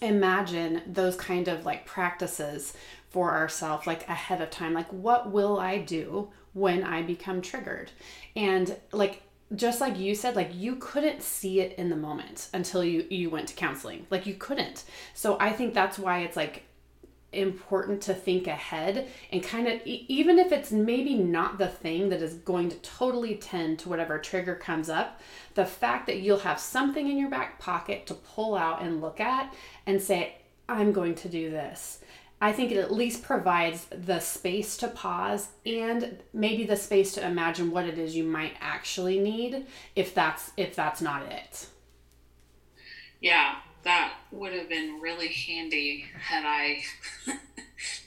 imagine 0.00 0.82
those 0.86 1.16
kind 1.16 1.48
of 1.48 1.64
like 1.66 1.86
practices 1.86 2.74
for 3.08 3.32
ourselves 3.32 3.86
like 3.86 4.08
ahead 4.08 4.40
of 4.40 4.50
time. 4.50 4.72
Like 4.72 4.92
what 4.92 5.30
will 5.30 5.58
i 5.58 5.78
do 5.78 6.30
when 6.52 6.82
i 6.84 7.02
become 7.02 7.42
triggered? 7.42 7.90
And 8.36 8.76
like 8.92 9.22
just 9.56 9.80
like 9.80 9.98
you 9.98 10.14
said 10.14 10.36
like 10.36 10.54
you 10.54 10.76
couldn't 10.76 11.22
see 11.22 11.60
it 11.60 11.76
in 11.76 11.90
the 11.90 11.96
moment 11.96 12.48
until 12.54 12.84
you 12.84 13.06
you 13.10 13.30
went 13.30 13.48
to 13.48 13.54
counseling. 13.54 14.06
Like 14.10 14.26
you 14.26 14.34
couldn't. 14.34 14.84
So 15.14 15.36
i 15.40 15.50
think 15.52 15.74
that's 15.74 15.98
why 15.98 16.20
it's 16.20 16.36
like 16.36 16.64
important 17.32 18.00
to 18.02 18.12
think 18.12 18.46
ahead 18.46 19.06
and 19.30 19.42
kind 19.42 19.68
of 19.68 19.80
even 19.84 20.38
if 20.38 20.50
it's 20.50 20.72
maybe 20.72 21.14
not 21.14 21.58
the 21.58 21.68
thing 21.68 22.08
that 22.08 22.20
is 22.20 22.34
going 22.34 22.68
to 22.68 22.76
totally 22.78 23.36
tend 23.36 23.78
to 23.78 23.88
whatever 23.88 24.18
trigger 24.18 24.56
comes 24.56 24.90
up 24.90 25.20
the 25.54 25.64
fact 25.64 26.06
that 26.06 26.18
you'll 26.18 26.40
have 26.40 26.58
something 26.58 27.08
in 27.08 27.16
your 27.16 27.30
back 27.30 27.58
pocket 27.60 28.04
to 28.04 28.14
pull 28.14 28.56
out 28.56 28.82
and 28.82 29.00
look 29.00 29.20
at 29.20 29.54
and 29.86 30.02
say 30.02 30.34
i'm 30.68 30.90
going 30.90 31.14
to 31.14 31.28
do 31.28 31.50
this 31.50 32.00
I 32.42 32.52
think 32.52 32.72
it 32.72 32.78
at 32.78 32.90
least 32.90 33.22
provides 33.22 33.86
the 33.90 34.18
space 34.18 34.78
to 34.78 34.88
pause 34.88 35.48
and 35.66 36.18
maybe 36.32 36.64
the 36.64 36.76
space 36.76 37.12
to 37.14 37.26
imagine 37.26 37.70
what 37.70 37.84
it 37.84 37.98
is 37.98 38.16
you 38.16 38.24
might 38.24 38.54
actually 38.60 39.18
need 39.18 39.66
if 39.94 40.14
that's 40.14 40.50
if 40.56 40.74
that's 40.74 41.02
not 41.02 41.30
it. 41.30 41.66
Yeah, 43.20 43.56
that 43.82 44.14
would 44.30 44.52
have 44.52 44.68
been 44.68 45.00
really 45.00 45.28
handy 45.28 46.06
had 46.18 46.44
I 46.46 46.82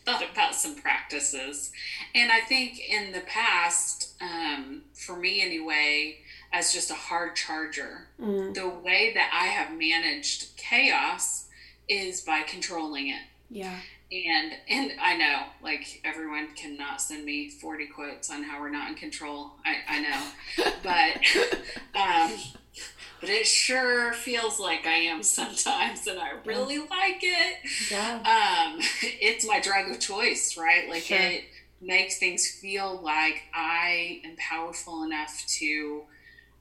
thought 0.05 0.23
about 0.31 0.55
some 0.55 0.75
practices. 0.75 1.71
And 2.13 2.31
I 2.31 2.41
think 2.41 2.79
in 2.79 3.11
the 3.11 3.21
past, 3.21 4.13
um, 4.21 4.83
for 4.93 5.15
me 5.15 5.41
anyway, 5.41 6.17
as 6.51 6.71
just 6.71 6.91
a 6.91 6.95
hard 6.95 7.35
charger, 7.35 8.07
mm. 8.21 8.53
the 8.53 8.69
way 8.69 9.11
that 9.13 9.31
I 9.33 9.47
have 9.47 9.77
managed 9.77 10.55
chaos 10.57 11.47
is 11.89 12.21
by 12.21 12.43
controlling 12.43 13.09
it. 13.09 13.21
Yeah 13.49 13.79
and 14.13 14.53
and 14.69 14.91
I 15.01 15.17
know 15.17 15.43
like 15.61 16.01
everyone 16.03 16.49
cannot 16.55 17.01
send 17.01 17.25
me 17.25 17.49
40 17.49 17.87
quotes 17.87 18.29
on 18.29 18.43
how 18.43 18.61
we're 18.61 18.69
not 18.69 18.89
in 18.89 18.95
control. 18.95 19.53
I, 19.65 19.77
I 19.87 20.01
know. 20.01 20.71
but 20.83 21.99
um 21.99 22.37
but 23.23 23.29
it 23.29 23.47
sure 23.47 24.11
feels 24.11 24.59
like 24.59 24.85
I 24.85 24.95
am 24.95 25.23
sometimes 25.23 26.05
and 26.07 26.19
I 26.19 26.31
really 26.43 26.79
like 26.79 27.21
it. 27.21 27.57
Yeah. 27.89 28.17
Um 28.19 28.79
it's 29.01 29.47
my 29.47 29.61
drug 29.61 29.89
of 29.89 29.99
choice, 30.01 30.57
right? 30.57 30.89
Like 30.89 31.03
sure. 31.03 31.17
it 31.17 31.45
makes 31.79 32.19
things 32.19 32.45
feel 32.49 32.99
like 33.01 33.43
I 33.53 34.19
am 34.25 34.35
powerful 34.35 35.03
enough 35.03 35.41
to 35.59 36.01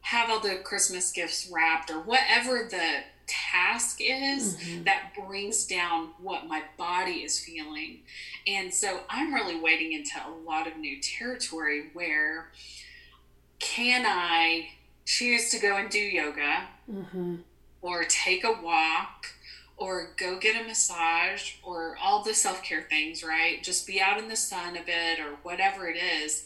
have 0.03 0.31
all 0.31 0.39
the 0.39 0.61
Christmas 0.63 1.11
gifts 1.11 1.51
wrapped 1.53 1.91
or 1.91 1.99
whatever 2.01 2.69
the 2.71 2.99
task 3.27 3.99
is 4.01 4.57
mm-hmm. 4.57 4.85
that 4.85 5.13
brings 5.27 5.67
down 5.67 6.11
what 6.21 6.47
my 6.47 6.63
body 6.79 7.25
is 7.25 7.41
feeling. 7.41 8.03
And 8.47 8.73
so 8.73 9.01
I'm 9.11 9.35
really 9.35 9.59
wading 9.59 9.95
into 9.95 10.13
a 10.25 10.31
lot 10.49 10.69
of 10.69 10.77
new 10.77 11.01
territory 11.01 11.91
where 11.93 12.53
can 13.59 14.05
I 14.07 14.69
choose 15.05 15.51
to 15.51 15.59
go 15.59 15.77
and 15.77 15.91
do 15.91 15.99
yoga 15.99 16.69
mm-hmm. 16.91 17.37
or 17.81 18.05
take 18.05 18.45
a 18.45 18.57
walk 18.63 19.27
or 19.77 20.11
go 20.17 20.39
get 20.39 20.61
a 20.61 20.67
massage 20.67 21.55
or 21.63 21.97
all 22.01 22.23
the 22.23 22.35
self 22.35 22.63
care 22.63 22.83
things, 22.83 23.25
right? 23.25 23.63
Just 23.63 23.87
be 23.87 24.01
out 24.01 24.19
in 24.19 24.29
the 24.29 24.37
sun 24.37 24.77
a 24.77 24.83
bit 24.83 25.19
or 25.19 25.37
whatever 25.43 25.89
it 25.89 25.97
is 25.97 26.45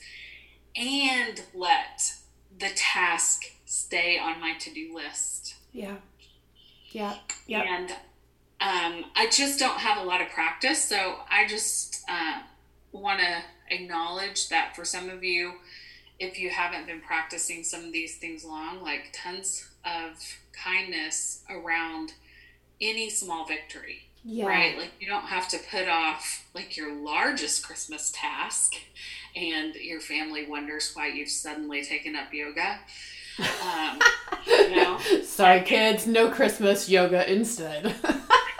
and 0.75 1.43
let 1.55 2.13
the 2.59 2.71
task 2.75 3.45
stay 3.65 4.19
on 4.19 4.41
my 4.41 4.55
to 4.59 4.73
do 4.73 4.95
list. 4.95 5.57
Yeah. 5.73 5.97
Yeah. 6.91 7.17
Yeah. 7.47 7.63
And 7.63 7.91
um, 8.61 9.11
I 9.15 9.29
just 9.31 9.59
don't 9.59 9.79
have 9.79 10.03
a 10.03 10.07
lot 10.07 10.21
of 10.21 10.29
practice. 10.29 10.83
So 10.83 11.17
I 11.31 11.47
just 11.47 12.05
uh, 12.09 12.41
want 12.93 13.21
to 13.21 13.43
acknowledge 13.71 14.49
that 14.49 14.75
for 14.75 14.85
some 14.85 15.11
of 15.11 15.23
you, 15.23 15.55
if 16.19 16.39
you 16.39 16.51
haven't 16.51 16.87
been 16.87 17.01
practicing 17.01 17.63
some 17.63 17.85
of 17.85 17.93
these 17.93 18.17
things 18.17 18.45
long, 18.45 18.83
like 18.83 19.11
tons 19.13 19.69
of 19.85 20.19
kindness 20.53 21.43
around 21.51 22.15
any 22.81 23.11
small 23.11 23.47
victory. 23.47 24.03
Yeah. 24.25 24.47
Right? 24.47 24.77
Like 24.77 24.93
you 24.99 25.07
don't 25.07 25.27
have 25.27 25.47
to 25.49 25.59
put 25.71 25.89
off 25.89 26.47
like 26.55 26.77
your 26.77 26.93
largest 26.95 27.65
Christmas 27.65 28.13
task 28.15 28.75
and 29.37 29.75
your 29.77 30.01
family 30.01 30.47
wonders 30.47 30.91
why 30.95 31.09
you've 31.09 31.29
suddenly 31.29 31.85
taken 31.85 32.17
up 32.17 32.33
yoga. 32.33 32.81
Um, 33.39 34.01
you 34.47 34.75
know? 34.75 34.99
Sorry, 35.23 35.61
kids, 35.61 36.07
no 36.07 36.31
Christmas 36.31 36.89
yoga 36.89 37.31
instead. 37.31 37.85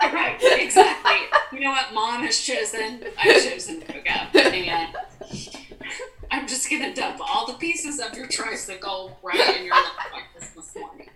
right, 0.01 0.37
exactly. 0.41 1.17
You 1.51 1.65
know 1.65 1.71
what? 1.71 1.93
Mom 1.93 2.23
has 2.23 2.39
chosen. 2.39 3.03
I've 3.17 3.43
chosen 3.43 3.81
yoga, 3.81 4.29
and 4.35 4.95
I'm 6.31 6.47
just 6.47 6.69
gonna 6.69 6.93
dump 6.93 7.19
all 7.21 7.47
the 7.47 7.53
pieces 7.53 7.99
of 7.99 8.15
your 8.15 8.27
tricycle 8.27 9.17
right 9.23 9.57
in 9.57 9.65
your 9.65 9.75
lap 9.75 10.11
like 10.13 10.23
Christmas 10.35 10.75
morning. 10.75 11.09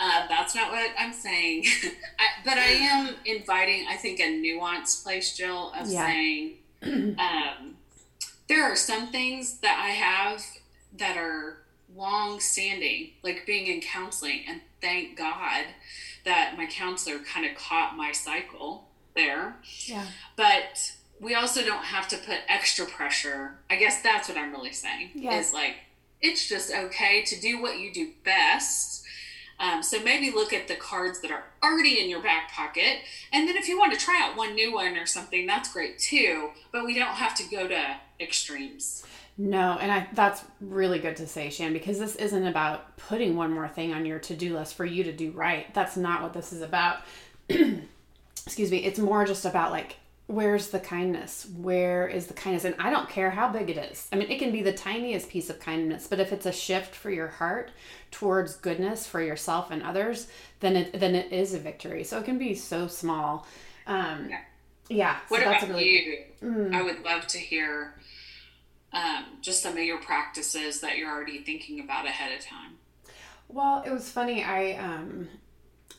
Uh, 0.00 0.26
that's 0.28 0.54
not 0.54 0.70
what 0.70 0.90
I'm 0.98 1.12
saying, 1.12 1.64
I, 2.18 2.24
but 2.44 2.54
I 2.54 2.66
am 2.66 3.14
inviting. 3.24 3.86
I 3.88 3.96
think 3.96 4.20
a 4.20 4.24
nuanced 4.24 5.02
place, 5.02 5.36
Jill, 5.36 5.72
of 5.78 5.88
yeah. 5.88 6.06
saying 6.06 6.54
um, 6.82 7.76
there 8.48 8.64
are 8.64 8.76
some 8.76 9.10
things 9.10 9.58
that 9.60 9.80
I 9.82 9.90
have 9.90 10.44
that 10.98 11.16
are 11.16 11.58
long 11.96 12.40
standing, 12.40 13.10
like 13.22 13.44
being 13.46 13.66
in 13.66 13.80
counseling. 13.80 14.42
And 14.48 14.60
thank 14.80 15.16
God 15.16 15.64
that 16.24 16.54
my 16.56 16.66
counselor 16.66 17.18
kind 17.18 17.46
of 17.46 17.56
caught 17.56 17.96
my 17.96 18.12
cycle 18.12 18.88
there. 19.14 19.56
Yeah. 19.86 20.06
But 20.36 20.92
we 21.20 21.34
also 21.34 21.64
don't 21.64 21.84
have 21.84 22.08
to 22.08 22.16
put 22.16 22.38
extra 22.48 22.86
pressure. 22.86 23.58
I 23.70 23.76
guess 23.76 24.02
that's 24.02 24.28
what 24.28 24.38
I'm 24.38 24.52
really 24.52 24.72
saying. 24.72 25.10
Yeah. 25.14 25.38
Is 25.38 25.52
like, 25.52 25.76
it's 26.20 26.48
just 26.48 26.72
okay 26.72 27.22
to 27.24 27.40
do 27.40 27.60
what 27.60 27.78
you 27.78 27.92
do 27.92 28.10
best. 28.24 29.04
Um, 29.60 29.82
so 29.82 30.02
maybe 30.02 30.30
look 30.30 30.52
at 30.52 30.66
the 30.66 30.74
cards 30.74 31.20
that 31.20 31.30
are 31.30 31.44
already 31.62 32.00
in 32.00 32.10
your 32.10 32.22
back 32.22 32.50
pocket. 32.50 32.98
And 33.32 33.48
then 33.48 33.56
if 33.56 33.68
you 33.68 33.78
want 33.78 33.92
to 33.92 33.98
try 33.98 34.20
out 34.22 34.36
one 34.36 34.54
new 34.54 34.74
one 34.74 34.96
or 34.96 35.06
something, 35.06 35.46
that's 35.46 35.72
great 35.72 35.98
too. 35.98 36.50
But 36.72 36.84
we 36.84 36.94
don't 36.94 37.14
have 37.14 37.34
to 37.36 37.44
go 37.48 37.68
to 37.68 37.96
extremes. 38.20 39.04
No, 39.36 39.78
and 39.80 39.90
I 39.90 40.06
that's 40.12 40.44
really 40.60 41.00
good 41.00 41.16
to 41.16 41.26
say, 41.26 41.50
Shan, 41.50 41.72
because 41.72 41.98
this 41.98 42.14
isn't 42.16 42.46
about 42.46 42.96
putting 42.96 43.36
one 43.36 43.52
more 43.52 43.66
thing 43.66 43.92
on 43.92 44.06
your 44.06 44.20
to-do 44.20 44.56
list 44.56 44.74
for 44.76 44.84
you 44.84 45.02
to 45.04 45.12
do 45.12 45.32
right. 45.32 45.72
That's 45.74 45.96
not 45.96 46.22
what 46.22 46.32
this 46.32 46.52
is 46.52 46.62
about. 46.62 46.98
Excuse 47.48 48.70
me. 48.70 48.78
It's 48.78 48.98
more 48.98 49.24
just 49.24 49.44
about 49.44 49.72
like 49.72 49.96
where's 50.26 50.68
the 50.68 50.80
kindness? 50.80 51.46
Where 51.56 52.08
is 52.08 52.26
the 52.26 52.34
kindness? 52.34 52.64
And 52.64 52.74
I 52.78 52.90
don't 52.90 53.08
care 53.08 53.30
how 53.30 53.48
big 53.48 53.68
it 53.70 53.76
is. 53.76 54.08
I 54.12 54.16
mean, 54.16 54.30
it 54.30 54.38
can 54.38 54.52
be 54.52 54.62
the 54.62 54.72
tiniest 54.72 55.28
piece 55.28 55.50
of 55.50 55.60
kindness, 55.60 56.06
but 56.06 56.20
if 56.20 56.32
it's 56.32 56.46
a 56.46 56.52
shift 56.52 56.94
for 56.94 57.10
your 57.10 57.28
heart 57.28 57.70
towards 58.10 58.56
goodness 58.56 59.06
for 59.06 59.20
yourself 59.20 59.70
and 59.70 59.82
others, 59.82 60.28
then 60.60 60.76
it 60.76 60.98
then 60.98 61.14
it 61.14 61.32
is 61.32 61.54
a 61.54 61.58
victory. 61.58 62.04
So 62.04 62.18
it 62.18 62.24
can 62.24 62.38
be 62.38 62.54
so 62.54 62.86
small. 62.86 63.46
Um, 63.86 64.28
yeah 64.30 64.40
Yeah. 64.88 65.16
So 65.16 65.22
what 65.28 65.42
about 65.42 65.68
really 65.68 65.88
you? 65.88 66.18
Mm. 66.42 66.74
I 66.74 66.82
would 66.82 67.04
love 67.04 67.26
to 67.28 67.38
hear 67.38 67.94
um, 68.92 69.24
just 69.40 69.62
some 69.62 69.74
of 69.74 69.82
your 69.82 69.98
practices 69.98 70.80
that 70.80 70.96
you're 70.96 71.10
already 71.10 71.38
thinking 71.38 71.80
about 71.80 72.06
ahead 72.06 72.36
of 72.36 72.44
time. 72.44 72.78
Well, 73.48 73.82
it 73.86 73.90
was 73.90 74.10
funny. 74.10 74.42
I 74.42 74.72
um, 74.72 75.28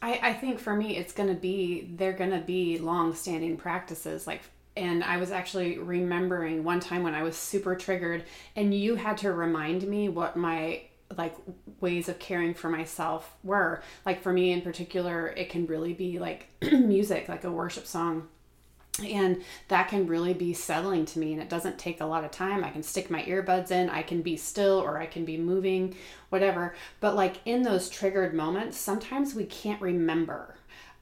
I, 0.05 0.19
I 0.21 0.33
think 0.33 0.59
for 0.59 0.75
me, 0.75 0.97
it's 0.97 1.13
going 1.13 1.29
to 1.29 1.35
be, 1.35 1.89
they're 1.95 2.13
going 2.13 2.29
to 2.29 2.39
be 2.39 2.77
long 2.77 3.15
standing 3.15 3.57
practices. 3.57 4.27
Like, 4.27 4.41
and 4.77 5.03
I 5.03 5.17
was 5.17 5.31
actually 5.31 5.79
remembering 5.79 6.63
one 6.63 6.79
time 6.79 7.01
when 7.01 7.15
I 7.15 7.23
was 7.23 7.35
super 7.35 7.75
triggered 7.75 8.23
and 8.55 8.71
you 8.71 8.95
had 8.95 9.17
to 9.19 9.31
remind 9.31 9.87
me 9.87 10.09
what 10.09 10.37
my 10.37 10.83
like 11.17 11.35
ways 11.79 12.07
of 12.07 12.19
caring 12.19 12.53
for 12.53 12.69
myself 12.69 13.33
were. 13.43 13.81
Like 14.05 14.21
for 14.21 14.31
me 14.31 14.51
in 14.51 14.61
particular, 14.61 15.29
it 15.29 15.49
can 15.49 15.65
really 15.65 15.93
be 15.93 16.19
like 16.19 16.49
music, 16.61 17.27
like 17.27 17.43
a 17.43 17.51
worship 17.51 17.87
song 17.87 18.27
and 19.03 19.41
that 19.67 19.89
can 19.89 20.07
really 20.07 20.33
be 20.33 20.53
settling 20.53 21.05
to 21.05 21.19
me 21.19 21.33
and 21.33 21.41
it 21.41 21.49
doesn't 21.49 21.77
take 21.77 22.01
a 22.01 22.05
lot 22.05 22.23
of 22.23 22.31
time. 22.31 22.63
I 22.63 22.69
can 22.69 22.83
stick 22.83 23.09
my 23.09 23.23
earbuds 23.23 23.71
in 23.71 23.89
i 23.89 24.01
can 24.01 24.21
be 24.21 24.37
still 24.37 24.79
or 24.79 24.97
i 24.97 25.05
can 25.05 25.25
be 25.25 25.37
moving 25.37 25.95
whatever. 26.29 26.75
But 26.99 27.15
like 27.15 27.37
in 27.45 27.63
those 27.63 27.89
triggered 27.89 28.33
moments 28.33 28.77
sometimes 28.77 29.35
we 29.35 29.45
can't 29.45 29.81
remember 29.81 30.54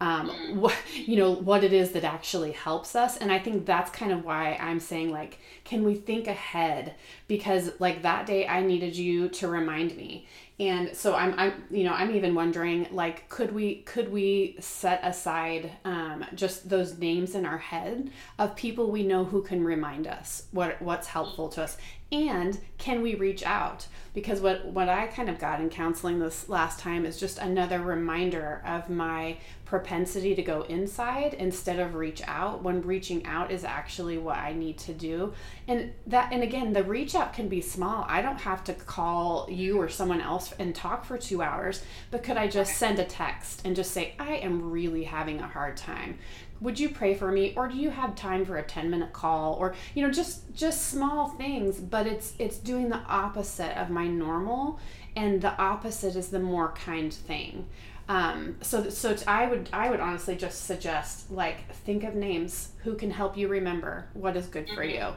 um, 0.03 0.27
what 0.59 0.75
you 0.93 1.15
know 1.15 1.31
what 1.31 1.63
it 1.63 1.71
is 1.71 1.91
that 1.91 2.03
actually 2.03 2.51
helps 2.51 2.93
us. 2.95 3.15
And 3.15 3.31
i 3.31 3.39
think 3.39 3.65
that's 3.65 3.89
kind 3.89 4.11
of 4.11 4.25
why 4.25 4.57
i'm 4.59 4.79
saying 4.79 5.11
like 5.11 5.39
can 5.63 5.83
we 5.85 5.95
think 5.95 6.27
ahead? 6.27 6.95
Because 7.27 7.71
like 7.79 8.01
that 8.01 8.25
day 8.25 8.45
i 8.45 8.61
needed 8.61 8.97
you 8.97 9.29
to 9.29 9.47
remind 9.47 9.95
me. 9.95 10.27
And 10.59 10.95
so 10.95 11.15
I'm, 11.15 11.33
I'm 11.39 11.63
you 11.71 11.83
know 11.83 11.93
i'm 11.93 12.15
even 12.15 12.35
wondering 12.35 12.87
like 12.91 13.27
could 13.29 13.53
we 13.53 13.75
could 13.91 14.11
we 14.11 14.57
set 14.59 14.99
aside 15.03 15.71
um, 15.83 16.25
just 16.35 16.69
those 16.69 16.97
names 16.99 17.33
in 17.33 17.45
our 17.45 17.57
head 17.57 18.11
of 18.37 18.55
people 18.55 18.91
we 18.91 19.03
know 19.03 19.23
who 19.25 19.41
can 19.41 19.63
remind 19.63 20.05
us 20.05 20.47
what 20.51 20.81
what's 20.81 21.07
helpful 21.07 21.49
to 21.49 21.63
us? 21.63 21.77
And 22.11 22.59
can 22.77 23.01
we 23.01 23.15
reach 23.15 23.41
out? 23.43 23.87
Because 24.13 24.41
what 24.41 24.65
what 24.65 24.89
i 24.89 25.07
kind 25.07 25.29
of 25.29 25.39
got 25.39 25.59
in 25.59 25.69
counseling 25.69 26.19
this 26.19 26.47
last 26.49 26.79
time 26.79 27.05
is 27.05 27.19
just 27.19 27.39
another 27.39 27.79
reminder 27.79 28.61
of 28.65 28.89
my 28.89 29.37
propensity 29.73 30.35
to 30.35 30.43
go 30.43 30.61
inside 30.69 31.33
instead 31.33 31.79
of 31.79 31.95
reach 31.95 32.21
out 32.27 32.61
when 32.61 32.79
reaching 32.83 33.25
out 33.25 33.49
is 33.49 33.63
actually 33.63 34.19
what 34.19 34.37
I 34.37 34.53
need 34.53 34.77
to 34.77 34.93
do. 34.93 35.33
And 35.67 35.93
that 36.05 36.31
and 36.31 36.43
again, 36.43 36.73
the 36.73 36.83
reach 36.83 37.15
out 37.15 37.33
can 37.33 37.47
be 37.47 37.59
small. 37.59 38.05
I 38.07 38.21
don't 38.21 38.39
have 38.41 38.63
to 38.65 38.73
call 38.73 39.47
you 39.49 39.81
or 39.81 39.89
someone 39.89 40.21
else 40.21 40.53
and 40.59 40.75
talk 40.75 41.05
for 41.05 41.17
2 41.17 41.41
hours, 41.41 41.81
but 42.11 42.21
could 42.21 42.37
I 42.37 42.47
just 42.47 42.77
send 42.77 42.99
a 42.99 43.03
text 43.03 43.63
and 43.65 43.75
just 43.75 43.89
say 43.89 44.13
I 44.19 44.35
am 44.35 44.69
really 44.69 45.05
having 45.05 45.39
a 45.39 45.47
hard 45.47 45.75
time? 45.75 46.19
Would 46.61 46.79
you 46.79 46.89
pray 46.89 47.15
for 47.15 47.31
me 47.31 47.55
or 47.55 47.67
do 47.67 47.75
you 47.75 47.89
have 47.89 48.13
time 48.13 48.45
for 48.45 48.57
a 48.57 48.63
10 48.63 48.91
minute 48.91 49.11
call 49.11 49.55
or 49.55 49.73
you 49.95 50.05
know 50.05 50.13
just 50.13 50.53
just 50.53 50.91
small 50.91 51.29
things, 51.29 51.79
but 51.79 52.05
it's 52.05 52.33
it's 52.37 52.57
doing 52.57 52.89
the 52.89 53.01
opposite 53.07 53.75
of 53.75 53.89
my 53.89 54.05
normal 54.05 54.79
and 55.15 55.41
the 55.41 55.59
opposite 55.59 56.15
is 56.15 56.29
the 56.29 56.39
more 56.39 56.73
kind 56.73 57.11
thing 57.11 57.67
um, 58.09 58.57
so 58.61 58.89
so 58.89 59.15
I 59.27 59.47
would 59.47 59.69
I 59.71 59.89
would 59.89 59.99
honestly 59.99 60.35
just 60.35 60.65
suggest 60.65 61.31
like 61.31 61.73
think 61.73 62.03
of 62.03 62.15
names 62.15 62.71
who 62.83 62.95
can 62.95 63.11
help 63.11 63.37
you 63.37 63.47
remember 63.47 64.09
what 64.13 64.35
is 64.35 64.47
good 64.47 64.69
for 64.69 64.83
you, 64.83 65.13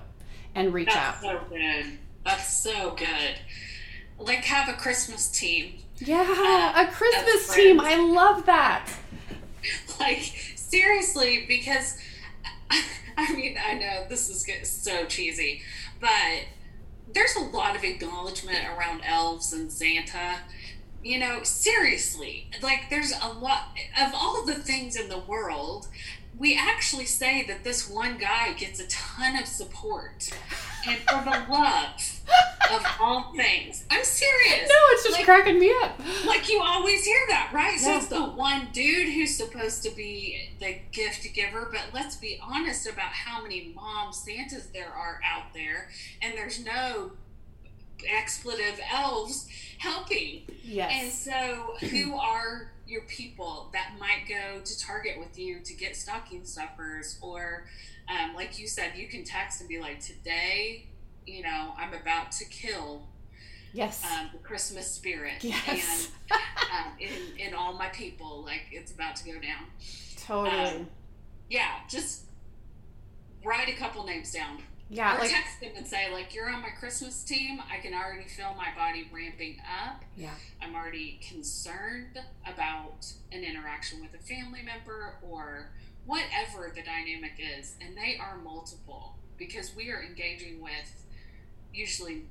and 0.55 0.73
reach 0.73 0.87
That's 0.87 1.25
out. 1.25 1.41
So 1.41 1.41
good. 1.49 1.87
That's 2.25 2.63
so 2.63 2.95
good. 2.97 3.35
Like 4.19 4.45
have 4.45 4.69
a 4.69 4.75
Christmas 4.75 5.29
team. 5.29 5.75
Yeah, 5.99 6.25
uh, 6.77 6.87
a 6.87 6.93
Christmas 6.93 7.55
team. 7.55 7.81
I 7.81 7.97
love 7.97 8.47
that. 8.47 8.89
Like 9.99 10.55
seriously, 10.55 11.45
because 11.49 11.99
I 13.17 13.35
mean 13.35 13.57
I 13.61 13.75
know 13.75 14.07
this 14.09 14.29
is 14.29 14.47
so 14.69 15.07
cheesy, 15.07 15.63
but 16.01 16.45
there's 17.13 17.35
a 17.35 17.41
lot 17.41 17.75
of 17.75 17.83
acknowledgement 17.83 18.59
around 18.77 19.01
elves 19.05 19.53
and 19.53 19.73
Santa 19.73 20.37
you 21.07 21.21
know, 21.21 21.41
seriously, 21.45 22.49
like 22.63 22.91
there's 22.91 23.13
a 23.23 23.29
lot 23.29 23.69
of 24.01 24.13
all 24.13 24.45
the 24.45 24.55
things 24.55 24.97
in 24.97 25.09
the 25.09 25.19
world. 25.19 25.87
We 26.37 26.59
actually 26.59 27.07
say 27.07 27.47
that 27.47 27.65
this 27.65 27.89
one 27.89 28.19
guy 28.19 28.53
gets 28.55 28.81
a 28.81 28.87
ton 28.89 29.37
of 29.41 29.47
support, 29.47 30.29
and 30.87 30.99
for 30.99 31.25
the 31.25 31.47
love 31.51 32.21
of 32.73 32.85
all 33.01 33.33
things, 33.37 33.85
I'm 33.89 34.05
serious. 34.05 34.69
No, 34.69 34.75
it's 34.91 35.05
just 35.05 35.17
like, 35.17 35.25
cracking 35.25 35.61
me 35.61 35.73
up. 35.83 35.99
Like 36.27 36.51
you 36.51 36.61
always 36.61 37.05
hear 37.05 37.21
that, 37.29 37.53
right? 37.55 37.79
So 37.79 37.97
it's 37.97 38.09
the 38.09 38.23
one 38.23 38.69
dude 38.73 39.15
who's 39.15 39.35
supposed 39.35 39.85
to 39.85 39.91
be 39.91 40.51
the 40.59 40.77
gift 40.91 41.33
giver, 41.35 41.71
but 41.71 41.95
let's 41.95 42.17
be 42.17 42.39
honest 42.43 42.87
about 42.89 43.13
how 43.13 43.43
many 43.43 43.73
mom 43.75 44.13
Santas 44.13 44.67
there 44.75 44.93
are 44.93 45.21
out 45.25 45.55
there, 45.55 45.89
and 46.21 46.37
there's 46.37 46.63
no 46.63 47.13
expletive 48.09 48.81
elves 48.93 49.49
helping. 49.79 50.43
Yes. 50.63 50.93
And 50.95 51.13
so, 51.13 51.87
who 51.89 52.15
are 52.19 52.73
your 52.87 53.03
people 53.03 53.71
that 53.73 53.93
might 53.99 54.29
go 54.29 54.61
to 54.61 54.79
Target 54.79 55.19
with 55.19 55.39
you 55.39 55.61
to 55.61 55.75
get 55.75 55.97
stocking 55.97 56.45
stuffers? 56.45 57.19
Or, 57.21 57.67
um, 58.09 58.35
like 58.35 58.59
you 58.59 58.67
said, 58.67 58.93
you 58.97 59.09
can 59.09 59.25
text 59.25 59.61
and 59.61 59.69
be 59.69 59.79
like, 59.81 60.01
today, 60.01 60.87
you 61.27 61.43
know, 61.43 61.73
I'm 61.77 61.93
about 61.95 62.33
to 62.33 62.45
kill. 62.45 63.07
Yes. 63.73 64.03
Um, 64.11 64.31
the 64.33 64.39
Christmas 64.39 64.91
spirit. 64.91 65.45
Yes. 65.45 66.11
And 66.31 66.41
um, 66.73 66.93
in, 66.99 67.49
in 67.49 67.55
all 67.55 67.75
my 67.75 67.89
people, 67.89 68.43
like 68.45 68.63
it's 68.73 68.93
about 68.93 69.17
to 69.17 69.25
go 69.25 69.39
down. 69.39 69.67
Totally. 70.17 70.77
Um, 70.77 70.87
yeah, 71.51 71.81
just 71.89 72.23
write 73.45 73.69
a 73.69 73.75
couple 73.75 74.05
names 74.05 74.33
down 74.33 74.59
yeah, 74.89 75.17
or 75.17 75.21
like, 75.21 75.31
text 75.31 75.61
them 75.61 75.71
and 75.77 75.87
say 75.87 76.13
like 76.13 76.35
you're 76.35 76.49
on 76.49 76.63
my 76.63 76.71
Christmas 76.71 77.23
team. 77.25 77.61
I 77.61 77.79
can 77.81 77.93
already 77.93 78.29
feel 78.29 78.55
my 78.57 78.69
body 78.77 79.09
ramping 79.13 79.59
up. 79.85 80.03
Yeah, 80.17 80.35
I'm 80.63 80.75
already 80.75 81.21
concerned 81.29 82.19
about 82.47 83.13
an 83.33 83.43
interaction 83.43 84.01
with 84.01 84.15
a 84.15 84.23
family 84.25 84.63
member 84.63 85.15
or 85.23 85.71
whatever 86.05 86.73
the 86.75 86.83
dynamic 86.83 87.33
is, 87.39 87.75
and 87.81 87.97
they 87.97 88.17
are 88.19 88.39
multiple 88.39 89.17
because 89.37 89.75
we 89.75 89.91
are 89.91 90.03
engaging 90.03 90.61
with 90.61 91.05
usually, 91.75 92.23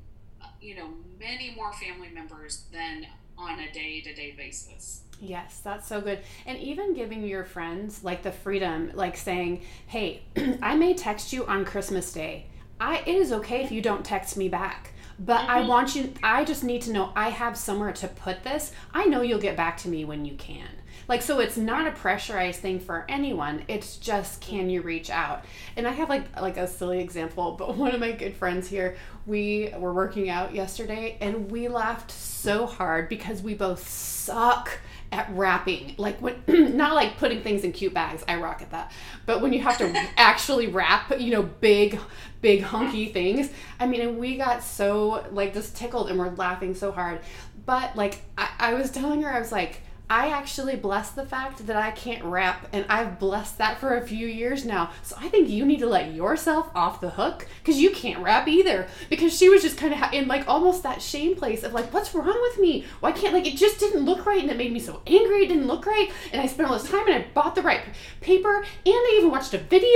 uh, 0.41 0.47
you 0.61 0.75
know, 0.75 0.89
many 1.19 1.53
more 1.55 1.71
family 1.73 2.09
members 2.09 2.63
than 2.71 3.05
on 3.37 3.59
a 3.59 3.71
day 3.71 4.01
to 4.01 4.13
day 4.13 4.33
basis. 4.35 5.01
Yes, 5.21 5.61
that's 5.63 5.87
so 5.87 6.01
good. 6.01 6.19
And 6.45 6.57
even 6.57 6.93
giving 6.93 7.25
your 7.25 7.43
friends 7.43 8.03
like 8.03 8.23
the 8.23 8.31
freedom, 8.31 8.91
like 8.93 9.17
saying, 9.17 9.61
"Hey, 9.87 10.23
I 10.61 10.75
may 10.75 10.93
text 10.93 11.33
you 11.33 11.45
on 11.45 11.65
Christmas 11.65 12.11
Day. 12.11 12.47
I 12.79 12.97
it 13.05 13.15
is 13.15 13.31
okay 13.31 13.63
if 13.63 13.71
you 13.71 13.81
don't 13.81 14.05
text 14.05 14.37
me 14.37 14.49
back." 14.49 14.91
But 15.17 15.41
mm-hmm. 15.41 15.51
I 15.51 15.61
want 15.61 15.95
you 15.95 16.13
I 16.21 16.43
just 16.43 16.63
need 16.63 16.81
to 16.83 16.91
know 16.91 17.11
I 17.15 17.29
have 17.29 17.57
somewhere 17.57 17.93
to 17.93 18.07
put 18.07 18.43
this. 18.43 18.71
I 18.93 19.05
know 19.05 19.21
you'll 19.21 19.39
get 19.39 19.55
back 19.55 19.77
to 19.77 19.89
me 19.89 20.05
when 20.05 20.25
you 20.25 20.35
can. 20.35 20.67
Like 21.07 21.21
so 21.21 21.39
it's 21.39 21.57
not 21.57 21.87
a 21.87 21.91
pressurized 21.91 22.59
thing 22.59 22.79
for 22.79 23.05
anyone. 23.09 23.63
It's 23.67 23.97
just 23.97 24.41
can 24.41 24.69
you 24.69 24.81
reach 24.81 25.09
out? 25.09 25.45
And 25.75 25.87
I 25.87 25.91
have 25.91 26.09
like 26.09 26.39
like 26.41 26.57
a 26.57 26.67
silly 26.67 26.99
example, 26.99 27.55
but 27.57 27.75
one 27.77 27.93
of 27.93 27.99
my 27.99 28.11
good 28.11 28.35
friends 28.35 28.67
here, 28.67 28.95
we 29.25 29.71
were 29.77 29.93
working 29.93 30.29
out 30.29 30.53
yesterday 30.53 31.17
and 31.21 31.49
we 31.51 31.67
laughed 31.67 32.11
so 32.11 32.65
hard 32.65 33.09
because 33.09 33.41
we 33.41 33.53
both 33.53 33.87
suck 33.87 34.79
at 35.11 35.29
wrapping 35.35 35.93
like 35.97 36.19
when 36.21 36.35
not 36.75 36.93
like 36.93 37.17
putting 37.17 37.41
things 37.41 37.63
in 37.63 37.71
cute 37.71 37.93
bags 37.93 38.23
i 38.27 38.35
rock 38.35 38.61
at 38.61 38.71
that 38.71 38.91
but 39.25 39.39
when 39.39 39.53
you 39.53 39.61
have 39.61 39.77
to 39.77 39.87
actually 40.17 40.67
wrap 40.67 41.19
you 41.19 41.31
know 41.31 41.43
big 41.43 41.99
big 42.41 42.61
hunky 42.61 43.07
things 43.07 43.49
i 43.79 43.85
mean 43.85 44.01
and 44.01 44.17
we 44.17 44.35
got 44.35 44.63
so 44.63 45.25
like 45.31 45.53
just 45.53 45.75
tickled 45.75 46.09
and 46.09 46.17
we're 46.17 46.31
laughing 46.31 46.73
so 46.73 46.91
hard 46.91 47.19
but 47.65 47.95
like 47.95 48.21
I, 48.37 48.49
I 48.59 48.73
was 48.73 48.91
telling 48.91 49.21
her 49.21 49.31
i 49.31 49.39
was 49.39 49.51
like 49.51 49.81
I 50.09 50.29
actually 50.29 50.75
bless 50.75 51.09
the 51.09 51.25
fact 51.25 51.65
that 51.65 51.75
I 51.75 51.89
can't 51.89 52.23
wrap, 52.23 52.67
and 52.71 52.85
I've 52.89 53.17
blessed 53.17 53.57
that 53.57 53.79
for 53.79 53.95
a 53.95 54.05
few 54.05 54.27
years 54.27 54.63
now. 54.63 54.91
So 55.01 55.15
I 55.19 55.29
think 55.29 55.49
you 55.49 55.65
need 55.65 55.79
to 55.79 55.87
let 55.87 56.13
yourself 56.13 56.69
off 56.75 57.01
the 57.01 57.09
hook 57.09 57.47
because 57.63 57.81
you 57.81 57.89
can't 57.89 58.21
wrap 58.21 58.47
either. 58.47 58.87
Because 59.09 59.35
she 59.35 59.49
was 59.49 59.63
just 59.63 59.77
kind 59.77 59.93
of 59.93 60.13
in 60.13 60.27
like 60.27 60.47
almost 60.47 60.83
that 60.83 61.01
shame 61.01 61.35
place 61.35 61.63
of 61.63 61.73
like, 61.73 61.91
what's 61.91 62.13
wrong 62.13 62.39
with 62.39 62.59
me? 62.59 62.85
Why 62.99 63.11
can't 63.11 63.33
like 63.33 63.47
it 63.47 63.57
just 63.57 63.79
didn't 63.79 64.05
look 64.05 64.27
right, 64.27 64.41
and 64.41 64.51
it 64.51 64.57
made 64.57 64.71
me 64.71 64.79
so 64.79 65.01
angry. 65.07 65.43
It 65.43 65.47
didn't 65.47 65.67
look 65.67 65.87
right, 65.87 66.11
and 66.31 66.39
I 66.39 66.45
spent 66.45 66.69
all 66.69 66.77
this 66.77 66.89
time, 66.89 67.07
and 67.07 67.23
I 67.23 67.27
bought 67.33 67.55
the 67.55 67.63
right 67.63 67.81
paper, 68.21 68.57
and 68.57 68.65
I 68.85 69.15
even 69.17 69.31
watched 69.31 69.55
a 69.55 69.57
video. 69.57 69.87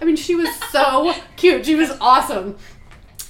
I 0.00 0.04
mean, 0.04 0.16
she 0.16 0.34
was 0.34 0.48
so 0.70 1.12
cute. 1.36 1.66
She 1.66 1.74
was 1.74 1.90
awesome 2.00 2.56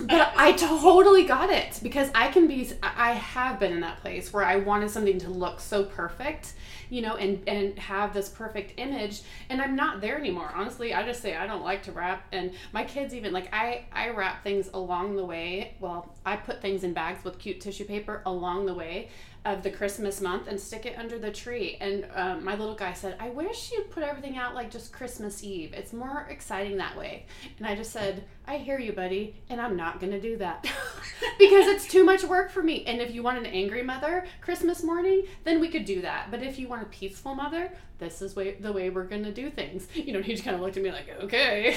but 0.07 0.33
I 0.37 0.53
totally 0.53 1.25
got 1.25 1.51
it 1.51 1.81
because 1.83 2.11
I 2.15 2.29
can 2.29 2.47
be 2.47 2.71
I 2.83 3.13
have 3.13 3.61
been 3.61 3.73
in 3.73 3.81
that 3.81 4.01
place 4.01 4.33
where 4.33 4.45
I 4.45 4.57
wanted 4.57 4.91
something 4.91 5.19
to 5.21 5.31
look 5.31 5.61
so 5.61 5.85
perfect, 5.85 6.55
you 6.89 7.03
know, 7.03 7.17
and 7.17 7.47
and 7.49 7.79
have 7.79 8.15
this 8.15 8.29
perfect 8.29 8.79
image 8.79 9.23
and 9.49 9.61
I'm 9.61 9.77
not 9.77 10.01
there 10.01 10.19
anymore. 10.19 10.51
Honestly, 10.55 10.95
I 10.95 11.05
just 11.05 11.21
say 11.21 11.37
I 11.37 11.47
don't 11.47 11.63
like 11.63 11.83
to 11.85 11.93
wrap 11.93 12.27
and 12.33 12.53
my 12.73 12.85
kids 12.85 13.15
even 13.15 13.33
like 13.33 13.53
I 13.53 13.85
I 13.93 14.11
wrap 14.11 14.43
things 14.43 14.71
along 14.73 15.17
the 15.17 15.25
way. 15.25 15.75
Well, 15.81 16.15
I 16.25 16.37
put 16.37 16.63
things 16.63 16.85
in 16.85 16.93
bags 16.93 17.25
with 17.25 17.39
cute 17.39 17.61
tissue 17.61 17.85
paper 17.85 18.23
along 18.27 18.67
the 18.67 18.75
way 18.75 19.09
of 19.45 19.63
the 19.63 19.71
Christmas 19.71 20.21
month 20.21 20.49
and 20.49 20.61
stick 20.61 20.85
it 20.85 20.99
under 20.99 21.19
the 21.19 21.31
tree. 21.31 21.79
And 21.81 22.07
um, 22.15 22.45
my 22.45 22.55
little 22.55 22.75
guy 22.75 22.93
said, 22.93 23.17
I 23.19 23.31
wish 23.31 23.73
you'd 23.73 23.91
put 23.91 24.03
everything 24.03 24.37
out 24.37 24.55
like 24.55 24.71
just 24.71 24.93
Christmas 24.93 25.43
Eve. 25.43 25.73
It's 25.73 25.93
more 25.93 26.27
exciting 26.29 26.77
that 26.77 26.97
way. 26.97 27.25
And 27.59 27.67
I 27.67 27.75
just 27.75 27.91
said, 27.91 28.25
I 28.47 28.59
hear 28.59 28.79
you, 28.79 28.93
buddy, 28.93 29.37
and 29.49 29.61
I'm 29.61 29.77
not 29.77 29.99
going 29.99 30.13
to 30.13 30.21
do 30.21 30.37
that 30.39 30.63
because 31.39 31.67
it's 31.69 31.87
too 31.87 32.05
much 32.05 32.23
work 32.25 32.51
for 32.51 32.63
me. 32.63 32.85
And 32.87 33.01
if 33.01 33.15
you 33.15 33.23
want 33.23 33.39
an 33.39 33.47
angry 33.47 33.83
mother 33.83 34.27
Christmas 34.43 34.83
morning, 34.83 35.25
then 35.45 35.59
we 35.59 35.69
could 35.69 35.87
do 35.87 36.03
that. 36.03 36.31
But 36.31 36.43
if 36.43 36.59
you 36.59 36.69
want 36.69 36.83
a 36.83 36.87
peaceful 36.87 37.35
mother, 37.35 37.73
this 37.99 38.21
is 38.21 38.37
way, 38.37 38.57
the 38.61 38.73
way 38.73 38.91
we're 38.91 39.05
going 39.05 39.25
to 39.25 39.33
do 39.33 39.51
things. 39.51 39.87
You 40.01 40.15
know, 40.15 40.23
he 40.23 40.33
just 40.33 40.45
kind 40.45 40.57
of 40.57 40.63
looked 40.63 40.77
at 40.77 40.83
me 40.83 40.91
like, 40.91 41.09
okay. 41.23 41.77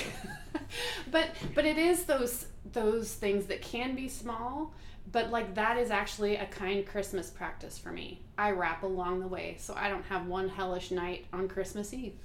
but 1.11 1.29
but 1.53 1.65
it 1.65 1.77
is 1.77 2.05
those 2.05 2.47
those 2.71 3.13
things 3.13 3.45
that 3.47 3.61
can 3.61 3.95
be 3.95 4.07
small 4.07 4.73
but 5.11 5.29
like 5.29 5.55
that 5.55 5.77
is 5.77 5.91
actually 5.91 6.35
a 6.35 6.45
kind 6.45 6.85
Christmas 6.85 7.29
practice 7.29 7.77
for 7.77 7.91
me. 7.91 8.21
I 8.37 8.51
wrap 8.51 8.83
along 8.83 9.19
the 9.19 9.27
way 9.27 9.57
so 9.59 9.73
I 9.75 9.89
don't 9.89 10.05
have 10.05 10.27
one 10.27 10.49
hellish 10.49 10.91
night 10.91 11.25
on 11.33 11.47
Christmas 11.47 11.93
Eve. 11.93 12.15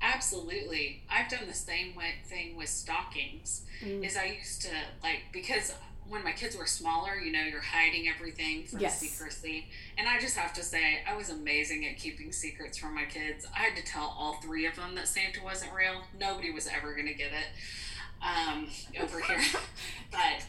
Absolutely. 0.00 1.02
I've 1.08 1.30
done 1.30 1.46
the 1.46 1.54
same 1.54 1.94
thing 2.26 2.56
with 2.56 2.68
stockings. 2.68 3.62
Mm. 3.84 4.04
Is 4.04 4.16
I 4.16 4.36
used 4.38 4.62
to 4.62 4.70
like 5.02 5.20
because 5.32 5.74
when 6.08 6.24
my 6.24 6.32
kids 6.32 6.56
were 6.56 6.66
smaller, 6.66 7.16
you 7.16 7.32
know, 7.32 7.42
you're 7.42 7.60
hiding 7.60 8.08
everything 8.08 8.64
from 8.64 8.80
yes. 8.80 8.98
secrecy. 8.98 9.68
And 9.96 10.08
I 10.08 10.18
just 10.20 10.36
have 10.36 10.52
to 10.54 10.62
say, 10.62 10.98
I 11.08 11.16
was 11.16 11.30
amazing 11.30 11.86
at 11.86 11.96
keeping 11.96 12.32
secrets 12.32 12.76
from 12.76 12.94
my 12.94 13.04
kids. 13.04 13.46
I 13.56 13.60
had 13.60 13.76
to 13.76 13.84
tell 13.84 14.14
all 14.18 14.34
three 14.42 14.66
of 14.66 14.76
them 14.76 14.94
that 14.96 15.08
Santa 15.08 15.42
wasn't 15.42 15.72
real. 15.72 16.02
Nobody 16.18 16.50
was 16.50 16.66
ever 16.66 16.92
going 16.94 17.06
to 17.06 17.14
get 17.14 17.30
it 17.30 17.46
um, 18.22 18.66
over 19.00 19.20
here. 19.20 19.40
but 20.10 20.44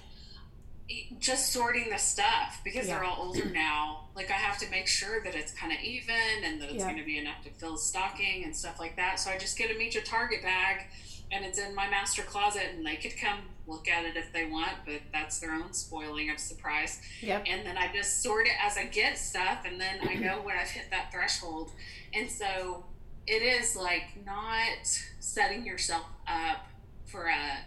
just 1.19 1.51
sorting 1.51 1.89
the 1.89 1.97
stuff 1.97 2.59
because 2.63 2.87
yeah. 2.87 2.95
they're 2.95 3.03
all 3.03 3.27
older 3.27 3.45
now. 3.53 4.05
Like 4.15 4.29
I 4.29 4.35
have 4.35 4.57
to 4.59 4.69
make 4.69 4.87
sure 4.87 5.23
that 5.23 5.35
it's 5.35 5.51
kind 5.51 5.71
of 5.71 5.79
even 5.79 6.15
and 6.43 6.61
that 6.61 6.69
it's 6.69 6.79
yeah. 6.79 6.85
going 6.85 6.97
to 6.97 7.05
be 7.05 7.17
enough 7.17 7.43
to 7.43 7.49
fill 7.51 7.75
a 7.75 7.77
stocking 7.77 8.43
and 8.43 8.55
stuff 8.55 8.79
like 8.79 8.95
that. 8.95 9.19
So 9.19 9.31
I 9.31 9.37
just 9.37 9.57
get 9.57 9.69
them 9.69 9.81
each 9.81 9.95
a 9.95 10.01
Target 10.01 10.41
bag, 10.43 10.87
and 11.31 11.43
it's 11.43 11.59
in 11.59 11.73
my 11.75 11.89
master 11.89 12.23
closet, 12.23 12.63
and 12.75 12.85
they 12.85 12.95
could 12.95 13.17
come 13.17 13.39
look 13.65 13.87
at 13.87 14.05
it 14.05 14.17
if 14.17 14.31
they 14.33 14.45
want, 14.45 14.73
but 14.85 15.01
that's 15.11 15.39
their 15.39 15.53
own 15.53 15.73
spoiling 15.73 16.29
of 16.29 16.37
surprise. 16.39 16.99
Yep. 17.21 17.45
And 17.47 17.65
then 17.65 17.77
I 17.77 17.91
just 17.93 18.21
sort 18.21 18.45
it 18.45 18.53
as 18.61 18.77
I 18.77 18.85
get 18.85 19.17
stuff, 19.17 19.59
and 19.65 19.79
then 19.79 19.99
I 20.07 20.15
know 20.15 20.41
when 20.41 20.57
I've 20.57 20.69
hit 20.69 20.91
that 20.91 21.11
threshold, 21.11 21.71
and 22.13 22.29
so 22.29 22.85
it 23.25 23.41
is 23.41 23.75
like 23.75 24.25
not 24.25 25.01
setting 25.19 25.65
yourself 25.65 26.05
up 26.27 26.67
for 27.05 27.27
a 27.27 27.59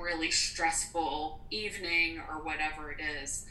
really 0.00 0.30
stressful 0.30 1.40
evening 1.50 2.20
or 2.28 2.42
whatever 2.42 2.90
it 2.90 3.00
is. 3.22 3.46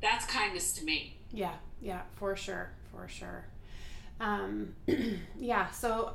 That's 0.00 0.24
kindness 0.26 0.72
to 0.74 0.84
me. 0.84 1.18
Yeah, 1.32 1.54
yeah, 1.80 2.02
for 2.16 2.36
sure, 2.36 2.70
for 2.90 3.08
sure. 3.08 3.46
Um, 4.20 4.74
yeah, 5.38 5.70
so 5.70 6.14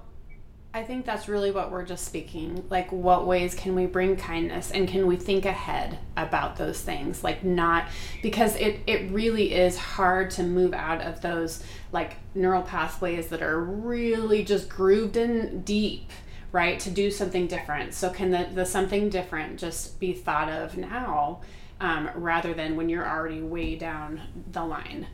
I 0.76 0.84
think 0.84 1.06
that's 1.06 1.30
really 1.30 1.52
what 1.52 1.71
we're 1.71 1.86
just 1.86 2.04
speaking. 2.04 2.65
Like, 2.69 2.91
what 2.91 3.26
ways 3.26 3.56
can 3.56 3.76
we 3.76 3.86
bring 3.86 4.17
kindness 4.17 4.71
and 4.71 4.89
can 4.89 5.08
we 5.08 5.15
think 5.15 5.45
ahead 5.45 6.00
about 6.17 6.58
those 6.58 6.82
things? 6.82 7.24
Like, 7.24 7.45
not 7.45 7.88
because 8.21 8.58
it, 8.58 8.82
it 8.86 9.10
really 9.10 9.54
is 9.54 9.78
hard 9.78 10.32
to 10.32 10.43
move 10.43 10.74
out 10.74 11.02
of 11.02 11.21
those 11.21 11.63
like 11.93 12.17
neural 12.36 12.62
pathways 12.62 13.28
that 13.30 13.41
are 13.41 13.58
really 13.58 14.43
just 14.43 14.67
grooved 14.67 15.15
in 15.15 15.62
deep 15.62 16.10
right? 16.56 16.80
To 16.80 16.89
do 16.89 17.12
something 17.12 17.48
different. 17.48 17.94
So 17.94 18.10
can 18.10 18.32
the, 18.32 18.48
the 18.54 18.65
something 18.65 19.10
different 19.10 19.60
just 19.60 20.00
be 20.00 20.13
thought 20.13 20.48
of 20.48 20.78
now 20.78 21.41
um, 21.82 22.10
rather 22.15 22.54
than 22.54 22.78
when 22.78 22.88
you're 22.88 23.06
already 23.06 23.41
way 23.41 23.76
down 23.76 24.22
the 24.54 24.63
line? 24.63 25.06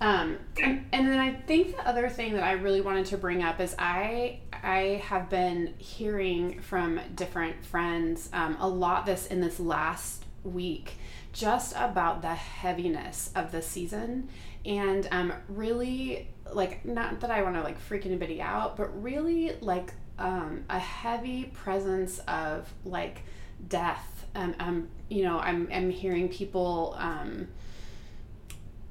Um, 0.00 0.38
and, 0.62 0.86
and 0.92 1.08
then 1.08 1.18
I 1.18 1.32
think 1.32 1.76
the 1.76 1.88
other 1.88 2.08
thing 2.08 2.34
that 2.34 2.44
I 2.44 2.52
really 2.52 2.80
wanted 2.80 3.06
to 3.06 3.18
bring 3.18 3.42
up 3.42 3.58
is 3.60 3.74
I 3.76 4.38
I 4.52 5.02
have 5.06 5.28
been 5.28 5.74
hearing 5.78 6.60
from 6.60 7.00
different 7.16 7.64
friends 7.64 8.28
um, 8.32 8.56
a 8.60 8.68
lot 8.68 9.04
this 9.04 9.26
in 9.26 9.40
this 9.40 9.58
last 9.58 10.24
week 10.44 10.94
just 11.32 11.74
about 11.76 12.22
the 12.22 12.34
heaviness 12.34 13.32
of 13.34 13.50
the 13.50 13.62
season 13.62 14.28
and 14.64 15.08
um, 15.10 15.32
really 15.48 16.28
like 16.52 16.84
not 16.84 17.20
that 17.20 17.32
I 17.32 17.42
want 17.42 17.56
to 17.56 17.62
like 17.62 17.80
freak 17.80 18.06
anybody 18.06 18.40
out, 18.40 18.76
but 18.76 19.02
really 19.02 19.56
like 19.60 19.92
um, 20.18 20.64
a 20.70 20.78
heavy 20.78 21.44
presence 21.44 22.18
of 22.28 22.72
like 22.84 23.22
death. 23.68 24.26
Um, 24.34 24.54
um, 24.58 24.88
you 25.08 25.22
know, 25.22 25.38
I'm, 25.38 25.68
I'm 25.72 25.90
hearing 25.90 26.28
people 26.28 26.96
um, 26.98 27.48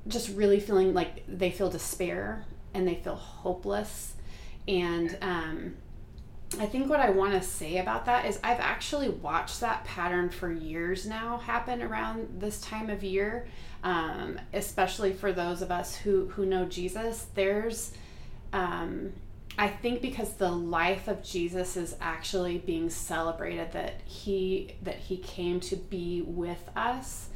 just 0.07 0.29
really 0.35 0.59
feeling 0.59 0.93
like 0.93 1.23
they 1.27 1.51
feel 1.51 1.69
despair 1.69 2.45
and 2.73 2.87
they 2.87 2.95
feel 2.95 3.15
hopeless. 3.15 4.13
And 4.67 5.17
um, 5.21 5.75
I 6.59 6.65
think 6.65 6.89
what 6.89 6.99
I 6.99 7.09
want 7.09 7.33
to 7.33 7.41
say 7.41 7.77
about 7.77 8.05
that 8.05 8.25
is 8.25 8.39
I've 8.43 8.59
actually 8.59 9.09
watched 9.09 9.59
that 9.61 9.83
pattern 9.85 10.29
for 10.29 10.51
years 10.51 11.05
now 11.05 11.37
happen 11.37 11.81
around 11.81 12.39
this 12.39 12.61
time 12.61 12.89
of 12.89 13.03
year, 13.03 13.47
um, 13.83 14.39
especially 14.53 15.13
for 15.13 15.31
those 15.31 15.61
of 15.61 15.71
us 15.71 15.95
who, 15.95 16.27
who 16.29 16.45
know 16.45 16.65
Jesus. 16.65 17.27
There's, 17.33 17.93
um, 18.53 19.13
I 19.57 19.67
think 19.67 20.01
because 20.01 20.33
the 20.33 20.51
life 20.51 21.07
of 21.07 21.23
Jesus 21.23 21.77
is 21.77 21.95
actually 22.01 22.57
being 22.57 22.89
celebrated 22.89 23.71
that 23.73 24.01
he 24.05 24.75
that 24.81 24.97
he 24.97 25.17
came 25.17 25.59
to 25.61 25.75
be 25.75 26.23
with 26.25 26.69
us. 26.75 27.29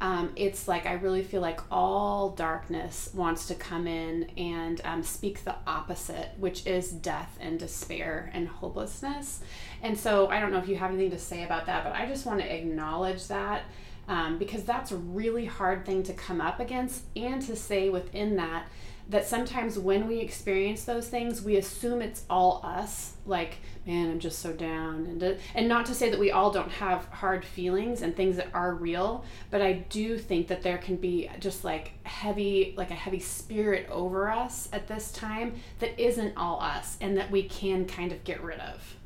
Um, 0.00 0.32
it's 0.34 0.66
like 0.66 0.84
I 0.84 0.94
really 0.94 1.22
feel 1.22 1.40
like 1.40 1.60
all 1.70 2.30
darkness 2.30 3.10
wants 3.14 3.46
to 3.46 3.54
come 3.54 3.86
in 3.86 4.24
and 4.36 4.80
um, 4.84 5.02
speak 5.04 5.44
the 5.44 5.54
opposite, 5.64 6.30
which 6.38 6.66
is 6.66 6.90
death 6.90 7.38
and 7.40 7.58
despair 7.58 8.28
and 8.34 8.48
hopelessness. 8.48 9.40
And 9.80 9.96
so 9.96 10.26
I 10.26 10.40
don't 10.40 10.50
know 10.50 10.58
if 10.58 10.68
you 10.68 10.76
have 10.76 10.90
anything 10.90 11.12
to 11.12 11.20
say 11.20 11.44
about 11.44 11.66
that, 11.66 11.84
but 11.84 11.94
I 11.94 12.06
just 12.06 12.26
want 12.26 12.40
to 12.40 12.52
acknowledge 12.52 13.28
that 13.28 13.62
um, 14.08 14.38
because 14.38 14.64
that's 14.64 14.90
a 14.90 14.96
really 14.96 15.46
hard 15.46 15.86
thing 15.86 16.02
to 16.02 16.12
come 16.12 16.40
up 16.40 16.58
against 16.58 17.04
and 17.14 17.40
to 17.42 17.54
say 17.54 17.88
within 17.88 18.36
that 18.36 18.66
that 19.08 19.26
sometimes 19.26 19.78
when 19.78 20.06
we 20.06 20.18
experience 20.18 20.84
those 20.84 21.08
things, 21.08 21.42
we 21.42 21.56
assume 21.56 22.00
it's 22.00 22.24
all 22.30 22.60
us. 22.64 23.14
Like, 23.26 23.58
man, 23.86 24.10
I'm 24.10 24.18
just 24.18 24.38
so 24.40 24.52
down, 24.52 25.06
and 25.06 25.38
and 25.54 25.68
not 25.68 25.86
to 25.86 25.94
say 25.94 26.10
that 26.10 26.18
we 26.18 26.30
all 26.30 26.50
don't 26.50 26.70
have 26.70 27.04
hard 27.06 27.44
feelings 27.44 28.02
and 28.02 28.16
things 28.16 28.36
that 28.36 28.48
are 28.54 28.74
real, 28.74 29.24
but 29.50 29.62
I 29.62 29.72
do 29.72 30.18
think 30.18 30.48
that 30.48 30.62
there 30.62 30.78
can 30.78 30.96
be 30.96 31.30
just 31.38 31.64
like 31.64 31.92
heavy, 32.04 32.74
like 32.76 32.90
a 32.90 32.94
heavy 32.94 33.20
spirit 33.20 33.88
over 33.90 34.30
us 34.30 34.68
at 34.72 34.88
this 34.88 35.12
time 35.12 35.54
that 35.78 36.00
isn't 36.00 36.36
all 36.36 36.60
us, 36.60 36.96
and 37.00 37.16
that 37.16 37.30
we 37.30 37.44
can 37.44 37.84
kind 37.84 38.12
of 38.12 38.24
get 38.24 38.42
rid 38.42 38.58
of. 38.58 38.96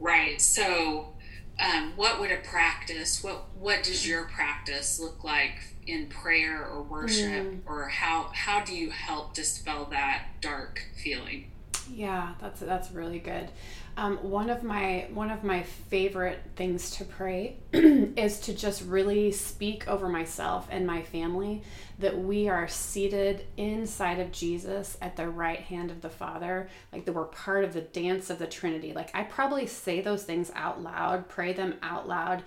Right. 0.00 0.40
So, 0.40 1.13
um, 1.58 1.92
what 1.96 2.20
would 2.20 2.32
a 2.32 2.38
practice? 2.38 3.22
What 3.22 3.44
What 3.58 3.82
does 3.82 4.06
your 4.06 4.24
practice 4.24 4.98
look 4.98 5.22
like 5.22 5.74
in 5.86 6.06
prayer 6.06 6.66
or 6.66 6.82
worship 6.82 7.44
mm. 7.44 7.60
or 7.66 7.88
how 7.88 8.30
how 8.32 8.64
do 8.64 8.74
you 8.74 8.90
help 8.90 9.34
dispel 9.34 9.86
that 9.90 10.24
dark 10.40 10.82
feeling 10.96 11.50
yeah 11.92 12.34
that's 12.40 12.60
that's 12.60 12.90
really 12.92 13.18
good 13.18 13.50
um, 13.96 14.16
one 14.18 14.50
of 14.50 14.62
my 14.62 15.06
one 15.14 15.30
of 15.30 15.44
my 15.44 15.62
favorite 15.62 16.40
things 16.56 16.90
to 16.92 17.04
pray 17.04 17.56
is 17.72 18.40
to 18.40 18.54
just 18.54 18.82
really 18.82 19.30
speak 19.30 19.86
over 19.86 20.08
myself 20.08 20.66
and 20.70 20.86
my 20.86 21.02
family 21.02 21.62
that 21.98 22.18
we 22.18 22.48
are 22.48 22.66
seated 22.66 23.46
inside 23.56 24.18
of 24.18 24.32
Jesus 24.32 24.98
at 25.00 25.16
the 25.16 25.28
right 25.28 25.60
hand 25.60 25.90
of 25.90 26.00
the 26.00 26.10
Father, 26.10 26.68
like 26.92 27.04
that 27.04 27.12
we're 27.12 27.24
part 27.24 27.64
of 27.64 27.72
the 27.72 27.80
dance 27.80 28.30
of 28.30 28.38
the 28.38 28.46
Trinity. 28.46 28.92
Like 28.92 29.10
I 29.14 29.22
probably 29.22 29.66
say 29.66 30.00
those 30.00 30.24
things 30.24 30.50
out 30.54 30.82
loud, 30.82 31.28
pray 31.28 31.52
them 31.52 31.76
out 31.82 32.08
loud 32.08 32.42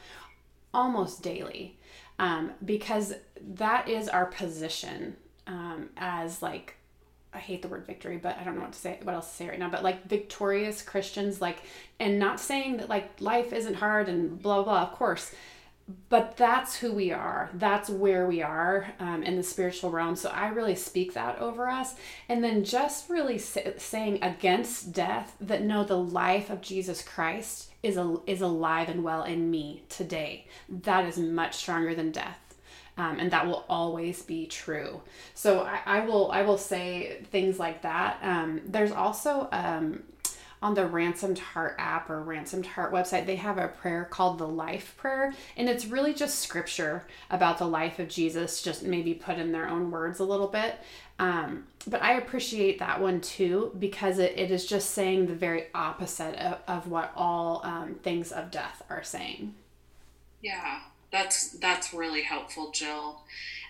almost 0.73 1.23
daily 1.23 1.79
um, 2.19 2.51
because 2.63 3.13
that 3.55 3.87
is 3.87 4.09
our 4.09 4.25
position 4.25 5.15
um, 5.47 5.89
as 5.95 6.41
like 6.41 6.75
I 7.33 7.39
hate 7.39 7.61
the 7.61 7.67
word 7.67 7.85
victory, 7.85 8.17
but 8.17 8.37
I 8.39 8.43
don't 8.43 8.55
know 8.55 8.61
what 8.61 8.73
to 8.73 8.79
say, 8.79 8.99
what 9.03 9.13
else 9.13 9.29
to 9.29 9.35
say 9.35 9.49
right 9.49 9.59
now. 9.59 9.69
But 9.69 9.83
like 9.83 10.07
victorious 10.07 10.81
Christians, 10.81 11.41
like, 11.41 11.61
and 11.99 12.19
not 12.19 12.39
saying 12.39 12.77
that 12.77 12.89
like 12.89 13.19
life 13.19 13.53
isn't 13.53 13.75
hard 13.75 14.09
and 14.09 14.41
blah 14.41 14.63
blah. 14.63 14.83
Of 14.83 14.93
course, 14.93 15.31
but 16.09 16.35
that's 16.35 16.77
who 16.77 16.91
we 16.91 17.11
are. 17.11 17.49
That's 17.53 17.89
where 17.89 18.27
we 18.27 18.41
are 18.41 18.93
um, 18.99 19.23
in 19.23 19.37
the 19.37 19.43
spiritual 19.43 19.91
realm. 19.91 20.15
So 20.15 20.29
I 20.29 20.49
really 20.49 20.75
speak 20.75 21.13
that 21.13 21.39
over 21.39 21.69
us, 21.69 21.95
and 22.27 22.43
then 22.43 22.63
just 22.63 23.09
really 23.09 23.37
say, 23.37 23.73
saying 23.77 24.19
against 24.21 24.91
death 24.93 25.35
that 25.39 25.63
no, 25.63 25.83
the 25.83 25.97
life 25.97 26.49
of 26.49 26.61
Jesus 26.61 27.01
Christ 27.01 27.71
is 27.83 27.97
a, 27.97 28.17
is 28.25 28.41
alive 28.41 28.89
and 28.89 29.03
well 29.03 29.23
in 29.23 29.51
me 29.51 29.83
today. 29.89 30.47
That 30.67 31.05
is 31.05 31.17
much 31.17 31.55
stronger 31.55 31.93
than 31.95 32.11
death. 32.11 32.46
Um, 32.97 33.19
and 33.19 33.29
that 33.31 33.45
will 33.45 33.63
always 33.69 34.23
be 34.23 34.47
true. 34.47 35.01
So 35.35 35.61
I, 35.61 35.81
I, 35.85 35.99
will 36.05 36.31
I 36.31 36.41
will 36.41 36.57
say 36.57 37.21
things 37.31 37.59
like 37.59 37.83
that. 37.83 38.17
Um, 38.23 38.61
there's 38.65 38.91
also 38.91 39.47
um, 39.51 40.01
on 40.61 40.73
the 40.73 40.85
Ransomed 40.85 41.37
Heart 41.37 41.75
app 41.77 42.09
or 42.09 42.21
Ransomed 42.21 42.65
Heart 42.65 42.91
website, 42.91 43.25
they 43.25 43.35
have 43.35 43.57
a 43.57 43.67
prayer 43.67 44.05
called 44.05 44.39
the 44.39 44.47
Life 44.47 44.95
Prayer. 44.97 45.33
And 45.55 45.69
it's 45.69 45.85
really 45.85 46.13
just 46.13 46.39
scripture 46.39 47.05
about 47.29 47.59
the 47.59 47.67
life 47.67 47.99
of 47.99 48.07
Jesus, 48.07 48.61
just 48.61 48.83
maybe 48.83 49.13
put 49.13 49.37
in 49.37 49.51
their 49.51 49.69
own 49.69 49.91
words 49.91 50.19
a 50.19 50.23
little 50.23 50.47
bit. 50.47 50.79
Um, 51.19 51.65
but 51.87 52.01
I 52.01 52.13
appreciate 52.13 52.79
that 52.79 52.99
one 52.99 53.21
too 53.21 53.75
because 53.77 54.19
it, 54.19 54.37
it 54.37 54.51
is 54.51 54.65
just 54.65 54.91
saying 54.91 55.27
the 55.27 55.35
very 55.35 55.65
opposite 55.73 56.35
of, 56.35 56.59
of 56.67 56.87
what 56.87 57.11
all 57.15 57.61
um, 57.63 57.95
things 57.95 58.31
of 58.31 58.51
death 58.51 58.81
are 58.89 59.03
saying. 59.03 59.53
Yeah, 60.41 60.79
that's 61.11 61.51
that's 61.51 61.93
really 61.93 62.23
helpful, 62.23 62.71
Jill. 62.71 63.21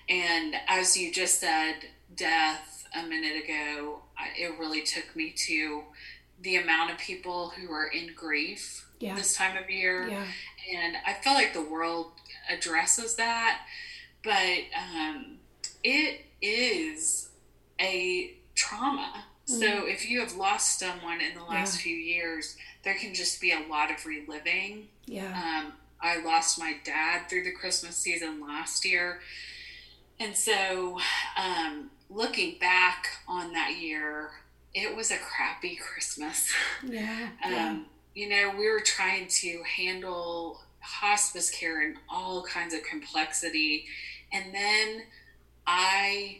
And 0.09 0.55
as 0.67 0.97
you 0.97 1.11
just 1.11 1.39
said, 1.39 1.75
death 2.15 2.87
a 2.97 3.05
minute 3.05 3.43
ago, 3.43 3.99
it 4.37 4.57
really 4.57 4.81
took 4.81 5.15
me 5.15 5.31
to 5.47 5.83
the 6.41 6.55
amount 6.55 6.91
of 6.91 6.97
people 6.97 7.49
who 7.49 7.71
are 7.71 7.87
in 7.87 8.13
grief 8.15 8.85
yeah. 8.99 9.15
this 9.15 9.35
time 9.35 9.61
of 9.61 9.69
year. 9.69 10.07
Yeah. 10.07 10.25
And 10.75 10.95
I 11.05 11.13
feel 11.13 11.33
like 11.33 11.53
the 11.53 11.61
world 11.61 12.11
addresses 12.49 13.15
that, 13.15 13.61
but 14.23 14.59
um, 14.75 15.37
it 15.83 16.25
is 16.41 17.29
a 17.79 18.35
trauma. 18.55 19.25
Mm. 19.47 19.59
So 19.59 19.85
if 19.87 20.09
you 20.09 20.19
have 20.19 20.35
lost 20.35 20.79
someone 20.79 21.21
in 21.21 21.37
the 21.37 21.43
last 21.43 21.77
yeah. 21.77 21.83
few 21.83 21.95
years, 21.95 22.57
there 22.83 22.95
can 22.95 23.13
just 23.13 23.41
be 23.41 23.51
a 23.51 23.67
lot 23.69 23.91
of 23.91 24.05
reliving. 24.05 24.87
Yeah. 25.05 25.61
Um, 25.65 25.73
I 26.01 26.23
lost 26.23 26.59
my 26.59 26.75
dad 26.83 27.29
through 27.29 27.43
the 27.43 27.51
Christmas 27.51 27.95
season 27.95 28.41
last 28.41 28.85
year. 28.85 29.19
And 30.19 30.35
so, 30.35 30.99
um, 31.37 31.91
looking 32.09 32.57
back 32.59 33.07
on 33.27 33.53
that 33.53 33.77
year, 33.79 34.31
it 34.73 34.95
was 34.95 35.11
a 35.11 35.17
crappy 35.17 35.75
Christmas. 35.75 36.51
Yeah. 36.87 37.29
um, 37.43 37.51
yeah. 37.51 37.79
You 38.13 38.29
know, 38.29 38.53
we 38.57 38.69
were 38.69 38.79
trying 38.79 39.27
to 39.27 39.61
handle 39.63 40.61
hospice 40.79 41.49
care 41.51 41.85
and 41.85 41.97
all 42.09 42.43
kinds 42.43 42.73
of 42.73 42.81
complexity. 42.83 43.85
And 44.31 44.53
then 44.53 45.03
I 45.67 46.39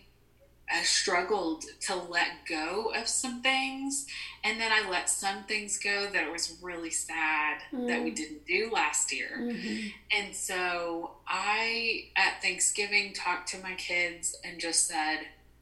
I 0.72 0.84
struggled 0.84 1.64
to 1.82 1.96
let 1.96 2.46
go 2.48 2.92
of 2.96 3.08
some 3.08 3.42
things. 3.42 4.06
And 4.44 4.60
then 4.60 4.72
I 4.72 4.90
let 4.90 5.10
some 5.10 5.44
things 5.44 5.78
go 5.78 6.08
that 6.12 6.24
it 6.24 6.32
was 6.32 6.58
really 6.62 6.90
sad 6.90 7.60
mm. 7.74 7.88
that 7.88 8.04
we 8.04 8.12
mm. 8.12 8.16
didn't 8.16 8.46
do 8.46 8.70
last 8.74 9.14
year. 9.14 9.38
Mm-hmm. 9.40 9.88
And 10.12 10.36
so 10.36 11.12
I, 11.28 12.08
at 12.18 12.42
Thanksgiving, 12.42 13.14
talked 13.14 13.50
to 13.50 13.60
my 13.60 13.76
kids 13.76 14.38
and 14.44 14.60
just 14.60 14.88
said, 14.88 15.20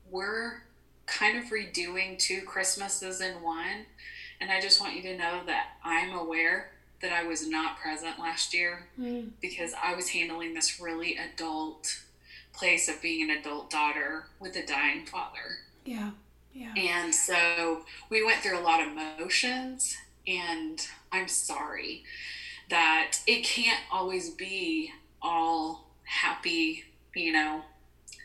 We're 0.10 0.64
kind 1.06 1.38
of 1.38 1.52
redoing 1.52 2.18
two 2.18 2.42
Christmases 2.42 3.22
in 3.22 3.44
one. 3.44 3.86
And 4.42 4.52
I 4.52 4.60
just 4.60 4.82
want 4.82 4.96
you 4.96 5.02
to 5.04 5.18
know 5.18 5.42
that 5.46 5.68
I'm 5.84 6.14
aware 6.18 6.72
that 7.02 7.12
I 7.12 7.24
was 7.24 7.48
not 7.48 7.78
present 7.78 8.20
last 8.20 8.54
year 8.54 8.88
mm. 9.00 9.30
because 9.40 9.74
I 9.82 9.94
was 9.94 10.10
handling 10.10 10.54
this 10.56 10.80
really 10.80 11.18
adult 11.18 12.02
place 12.58 12.88
of 12.90 13.02
being 13.02 13.30
an 13.30 13.38
adult 13.38 13.70
daughter 13.70 14.26
with 14.40 14.56
a 14.56 14.66
dying 14.66 15.06
father. 15.06 15.60
Yeah. 15.86 16.12
Yeah. 16.54 16.74
And 16.78 17.14
so 17.14 17.82
we 18.10 18.24
went 18.24 18.42
through 18.42 18.58
a 18.58 18.62
lot 18.62 18.82
of 18.82 18.94
emotions, 18.94 19.96
and 20.26 20.80
I'm 21.12 21.28
sorry 21.28 22.04
that 22.70 23.18
it 23.28 23.44
can't 23.44 23.82
always 23.92 24.30
be 24.30 24.92
all 25.22 25.88
happy, 26.04 26.86
you 27.14 27.34
know, 27.34 27.62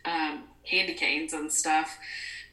um, 0.05 0.45
candy 0.65 0.95
canes 0.95 1.33
and 1.33 1.53
stuff 1.53 1.99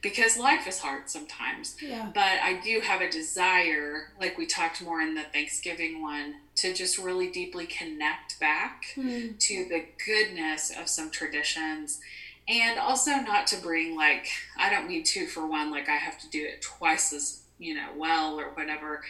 because 0.08 0.38
life 0.38 0.66
is 0.68 0.80
hard 0.80 1.10
sometimes. 1.10 1.76
Yeah. 1.82 2.10
But 2.14 2.40
I 2.42 2.62
do 2.64 2.80
have 2.80 3.02
a 3.02 3.10
desire, 3.10 4.14
like 4.18 4.38
we 4.38 4.46
talked 4.46 4.82
more 4.82 5.02
in 5.02 5.16
the 5.16 5.24
Thanksgiving 5.34 6.02
one, 6.02 6.36
to 6.56 6.74
just 6.74 6.98
really 6.98 7.30
deeply 7.30 7.66
connect 7.66 8.40
back 8.40 8.86
mm. 8.96 9.38
to 9.38 9.66
the 9.68 9.84
goodness 10.06 10.72
of 10.72 10.88
some 10.88 11.12
traditions. 11.12 12.00
And 12.48 12.80
also 12.80 13.12
not 13.18 13.48
to 13.48 13.58
bring 13.58 13.98
like 13.98 14.30
I 14.58 14.70
don't 14.70 14.88
mean 14.88 15.04
two 15.04 15.28
for 15.28 15.46
one, 15.46 15.72
like 15.72 15.90
I 15.90 15.98
have 15.98 16.18
to 16.20 16.30
do 16.30 16.42
it 16.42 16.62
twice 16.62 17.12
as 17.12 17.42
you 17.60 17.76
know 17.76 17.90
well 17.98 18.40
or 18.40 18.52
whatever, 18.52 19.02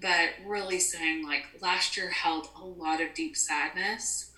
but 0.00 0.30
really 0.46 0.80
saying 0.80 1.26
like 1.26 1.44
last 1.60 1.98
year 1.98 2.08
held 2.08 2.48
a 2.56 2.64
lot 2.64 3.02
of 3.02 3.12
deep 3.12 3.36
sadness, 3.36 4.30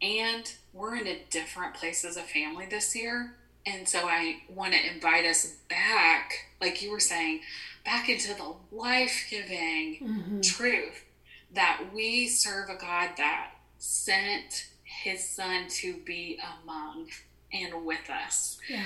and 0.00 0.54
we're 0.72 0.96
in 0.96 1.06
a 1.06 1.20
different 1.28 1.74
place 1.74 2.02
as 2.02 2.16
a 2.16 2.22
family 2.22 2.64
this 2.64 2.96
year 2.96 3.34
and 3.66 3.88
so 3.88 4.06
I 4.06 4.42
want 4.48 4.72
to 4.72 4.94
invite 4.94 5.26
us 5.26 5.56
back, 5.68 6.32
like 6.60 6.82
you 6.82 6.90
were 6.90 7.00
saying, 7.00 7.40
back 7.84 8.08
into 8.08 8.34
the 8.34 8.54
life 8.74 9.26
giving 9.30 9.98
mm-hmm. 10.02 10.40
truth 10.40 11.04
that 11.54 11.82
we 11.94 12.28
serve 12.28 12.70
a 12.70 12.76
God 12.76 13.10
that 13.16 13.52
sent 13.78 14.66
his 14.84 15.28
son 15.28 15.66
to 15.68 15.94
be 16.04 16.38
among 16.62 17.08
and 17.52 17.84
with 17.84 18.08
us. 18.10 18.58
Yeah. 18.68 18.84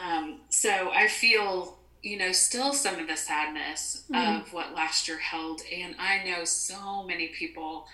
Um, 0.00 0.40
so 0.48 0.90
I 0.92 1.08
feel, 1.08 1.78
you 2.02 2.16
know, 2.18 2.32
still 2.32 2.72
some 2.72 2.98
of 2.98 3.08
the 3.08 3.16
sadness 3.16 4.04
mm-hmm. 4.10 4.40
of 4.40 4.52
what 4.52 4.74
last 4.74 5.08
year 5.08 5.18
held. 5.18 5.62
And 5.72 5.94
I 5.98 6.24
know 6.24 6.44
so 6.44 7.04
many 7.04 7.28
people 7.28 7.86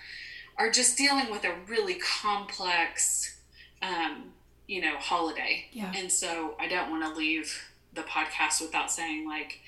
are 0.57 0.71
just 0.71 0.97
dealing 0.97 1.29
with 1.29 1.43
a 1.45 1.53
really 1.67 1.95
complex 1.95 3.37
um, 3.81 4.33
you 4.67 4.81
know, 4.81 4.97
holiday. 4.97 5.65
Yeah. 5.71 5.91
And 5.95 6.11
so 6.11 6.55
I 6.59 6.67
don't 6.67 6.91
want 6.91 7.03
to 7.03 7.17
leave 7.17 7.69
the 7.93 8.01
podcast 8.01 8.61
without 8.61 8.91
saying 8.91 9.27
like 9.27 9.59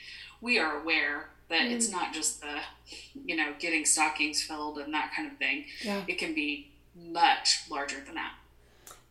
we 0.41 0.59
are 0.59 0.81
aware 0.81 1.29
that 1.49 1.61
mm. 1.61 1.71
it's 1.71 1.89
not 1.89 2.13
just 2.13 2.41
the 2.41 2.59
you 3.25 3.35
know 3.35 3.53
getting 3.59 3.85
stockings 3.85 4.41
filled 4.41 4.77
and 4.77 4.93
that 4.93 5.11
kind 5.15 5.31
of 5.31 5.37
thing. 5.37 5.65
Yeah. 5.83 6.03
It 6.07 6.17
can 6.17 6.33
be 6.35 6.71
much 6.95 7.61
larger 7.69 7.99
than 8.01 8.15
that. 8.15 8.33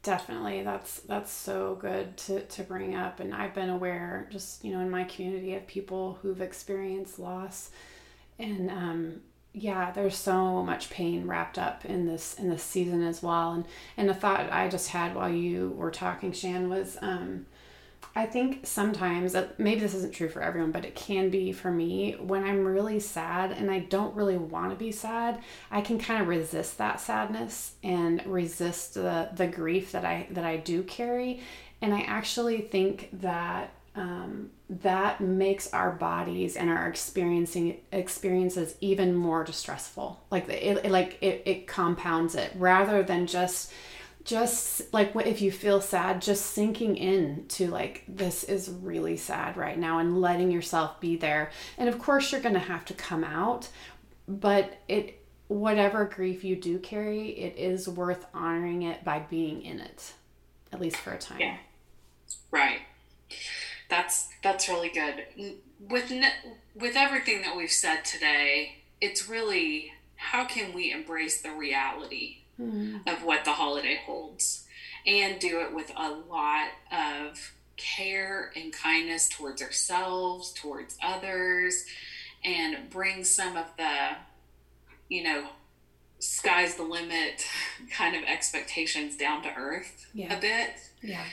Definitely. 0.03 0.63
That's 0.63 1.01
that's 1.01 1.33
so 1.33 1.77
good 1.81 2.17
to, 2.19 2.41
to 2.43 2.63
bring 2.63 2.95
up 2.95 3.21
and 3.21 3.35
I've 3.35 3.55
been 3.55 3.69
aware 3.69 4.29
just, 4.31 4.65
you 4.65 4.73
know, 4.73 4.81
in 4.81 4.91
my 4.91 5.05
community 5.05 5.55
of 5.55 5.67
people 5.67 6.19
who've 6.23 6.41
experienced 6.41 7.19
loss 7.19 7.71
and 8.39 8.71
um 8.71 9.21
yeah 9.53 9.91
there's 9.93 10.17
so 10.17 10.63
much 10.63 10.91
pain 10.91 11.27
wrapped 11.27 11.59
up 11.59 11.85
in 11.85 12.07
this 12.07 12.35
in 12.35 12.49
this 12.49 12.63
season 12.63 13.03
as 13.03 13.23
well. 13.23 13.53
And 13.53 13.65
and 13.97 14.09
the 14.09 14.15
thought 14.15 14.53
i 14.53 14.69
just 14.69 14.89
had 14.91 15.15
while 15.15 15.31
you 15.31 15.71
were 15.77 15.91
talking 15.91 16.33
shan 16.33 16.69
was 16.69 16.97
um 17.03 17.47
i 18.15 18.25
think 18.27 18.67
sometimes 18.67 19.35
maybe 19.59 19.81
this 19.81 19.95
isn't 19.95 20.15
true 20.15 20.29
for 20.29 20.43
everyone 20.43 20.71
but 20.71 20.85
it 20.85 20.95
can 20.95 21.31
be 21.31 21.53
for 21.53 21.71
me 21.71 22.13
when 22.21 22.45
i'm 22.45 22.65
really 22.65 23.01
sad 23.01 23.53
and 23.53 23.71
i 23.71 23.79
don't 23.79 24.15
really 24.15 24.37
want 24.37 24.71
to 24.71 24.77
be 24.77 24.93
sad 24.93 25.41
i 25.71 25.81
can 25.81 25.99
kind 25.99 26.23
of 26.23 26.29
resist 26.29 26.79
that 26.79 27.01
sadness 27.01 27.75
and 27.83 28.25
resist 28.27 28.95
the 28.95 29.29
the 29.35 29.47
grief 29.47 29.93
that 29.93 30.05
i 30.05 30.27
that 30.31 30.45
i 30.45 30.57
do 30.57 30.83
carry. 30.83 31.41
And 31.81 31.95
i 31.95 32.01
actually 32.01 32.61
think 32.61 33.09
that 33.21 33.73
um, 33.99 34.51
that 34.71 35.21
makes 35.21 35.73
our 35.73 35.91
bodies 35.91 36.57
and 36.57 36.71
our 36.71 36.87
experiencing 36.87 37.81
experiences 37.91 38.77
even 38.81 39.15
more 39.15 39.43
distressful. 39.43 40.23
Like 40.31 40.49
it, 40.49 40.85
it 40.85 40.91
like 40.91 41.19
it, 41.21 41.43
it 41.45 41.67
compounds 41.67 42.37
it. 42.37 42.53
Rather 42.55 43.03
than 43.03 43.27
just 43.27 43.73
just 44.23 44.93
like 44.93 45.17
if 45.17 45.41
you 45.41 45.51
feel 45.51 45.81
sad 45.81 46.21
just 46.21 46.47
sinking 46.47 46.97
in 46.97 47.47
to 47.49 47.67
like 47.69 48.05
this 48.07 48.45
is 48.45 48.69
really 48.69 49.17
sad 49.17 49.57
right 49.57 49.79
now 49.79 49.99
and 49.99 50.21
letting 50.21 50.51
yourself 50.53 51.01
be 51.01 51.17
there. 51.17 51.51
And 51.77 51.89
of 51.89 51.99
course 51.99 52.31
you're 52.31 52.41
going 52.41 52.55
to 52.55 52.61
have 52.61 52.85
to 52.87 52.95
come 52.95 53.25
out 53.25 53.69
but 54.29 54.79
it 54.87 55.25
whatever 55.49 56.05
grief 56.05 56.45
you 56.45 56.55
do 56.55 56.79
carry 56.79 57.31
it 57.31 57.57
is 57.57 57.89
worth 57.89 58.27
honoring 58.35 58.83
it 58.83 59.03
by 59.03 59.19
being 59.19 59.63
in 59.63 59.81
it 59.81 60.13
at 60.73 60.81
least 60.81 60.99
for 60.99 61.13
a 61.13 61.19
time. 61.19 61.41
Yeah. 61.41 61.57
Right 62.51 62.81
that's 63.89 64.29
that's 64.43 64.69
really 64.69 64.91
good. 64.91 65.55
With 65.81 66.13
with 66.75 66.97
everything 66.97 67.43
that 67.43 67.57
we've 67.57 67.73
said 67.73 68.05
today, 68.05 68.83
it's 69.01 69.29
really 69.29 69.93
how 70.17 70.45
can 70.45 70.73
we 70.75 70.93
embrace 70.93 71.41
the 71.41 71.53
reality 71.53 72.39
mm-hmm. 72.61 73.09
of 73.09 73.25
what 73.25 73.45
the 73.45 73.53
holiday 73.53 74.01
holds 74.05 74.65
and 75.07 75.39
do 75.39 75.61
it 75.61 75.75
with 75.75 75.91
a 75.97 76.11
lot 76.11 76.69
of 76.93 77.53
care 77.77 78.53
and 78.57 78.73
kindness 78.73 79.29
towards 79.29 79.63
ourselves, 79.63 80.53
towards 80.53 80.99
others, 81.03 81.85
and 82.45 82.91
bring 82.91 83.23
some 83.23 83.57
of 83.57 83.67
the, 83.79 84.09
you 85.09 85.23
know, 85.23 85.47
sky's 86.19 86.75
the 86.75 86.83
limit 86.83 87.47
kind 87.91 88.17
of 88.17 88.25
expectations 88.25 89.17
down 89.17 89.43
to 89.43 89.55
earth 89.57 90.07
yeah. 90.13 90.37
a 90.37 90.41
bit. 90.41 90.71
Yeah 91.01 91.25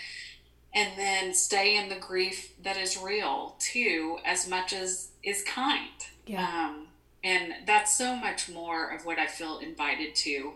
and 0.75 0.91
then 0.97 1.33
stay 1.33 1.77
in 1.77 1.87
the 1.87 1.95
grief 1.95 2.51
that 2.61 2.75
is 2.75 2.97
real 2.97 3.55
too 3.59 4.19
as 4.25 4.47
much 4.47 4.73
as 4.73 5.09
is 5.23 5.41
kind. 5.43 5.89
Yeah. 6.27 6.45
Um, 6.45 6.87
and 7.23 7.53
that's 7.65 7.97
so 7.97 8.15
much 8.15 8.49
more 8.49 8.91
of 8.91 9.03
what 9.03 9.17
i 9.17 9.25
feel 9.25 9.57
invited 9.57 10.13
to 10.13 10.53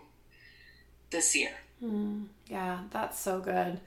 this 1.09 1.35
year. 1.35 1.53
Mm, 1.83 2.25
yeah 2.47 2.81
that's 2.91 3.17
so 3.17 3.39
good. 3.39 3.79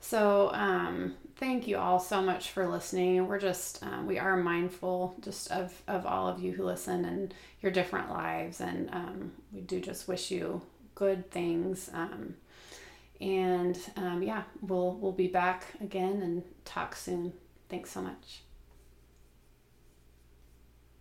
So 0.00 0.50
um, 0.52 1.14
thank 1.36 1.68
you 1.68 1.76
all 1.76 2.00
so 2.00 2.22
much 2.22 2.50
for 2.50 2.66
listening. 2.66 3.26
We're 3.26 3.38
just 3.40 3.82
uh, 3.82 4.02
we 4.06 4.18
are 4.18 4.36
mindful 4.36 5.16
just 5.20 5.50
of 5.50 5.82
of 5.88 6.06
all 6.06 6.28
of 6.28 6.40
you 6.40 6.52
who 6.52 6.64
listen 6.64 7.04
and 7.04 7.34
your 7.60 7.72
different 7.72 8.08
lives 8.08 8.60
and 8.60 8.88
um, 8.92 9.32
we 9.52 9.60
do 9.60 9.80
just 9.80 10.06
wish 10.06 10.30
you 10.30 10.62
good 10.94 11.30
things 11.30 11.90
um, 11.92 12.34
and 13.22 13.78
um, 13.96 14.22
yeah, 14.22 14.42
we'll 14.60 14.96
we'll 14.96 15.12
be 15.12 15.28
back 15.28 15.74
again 15.80 16.20
and 16.22 16.42
talk 16.64 16.96
soon. 16.96 17.32
Thanks 17.68 17.92
so 17.92 18.02
much. 18.02 18.42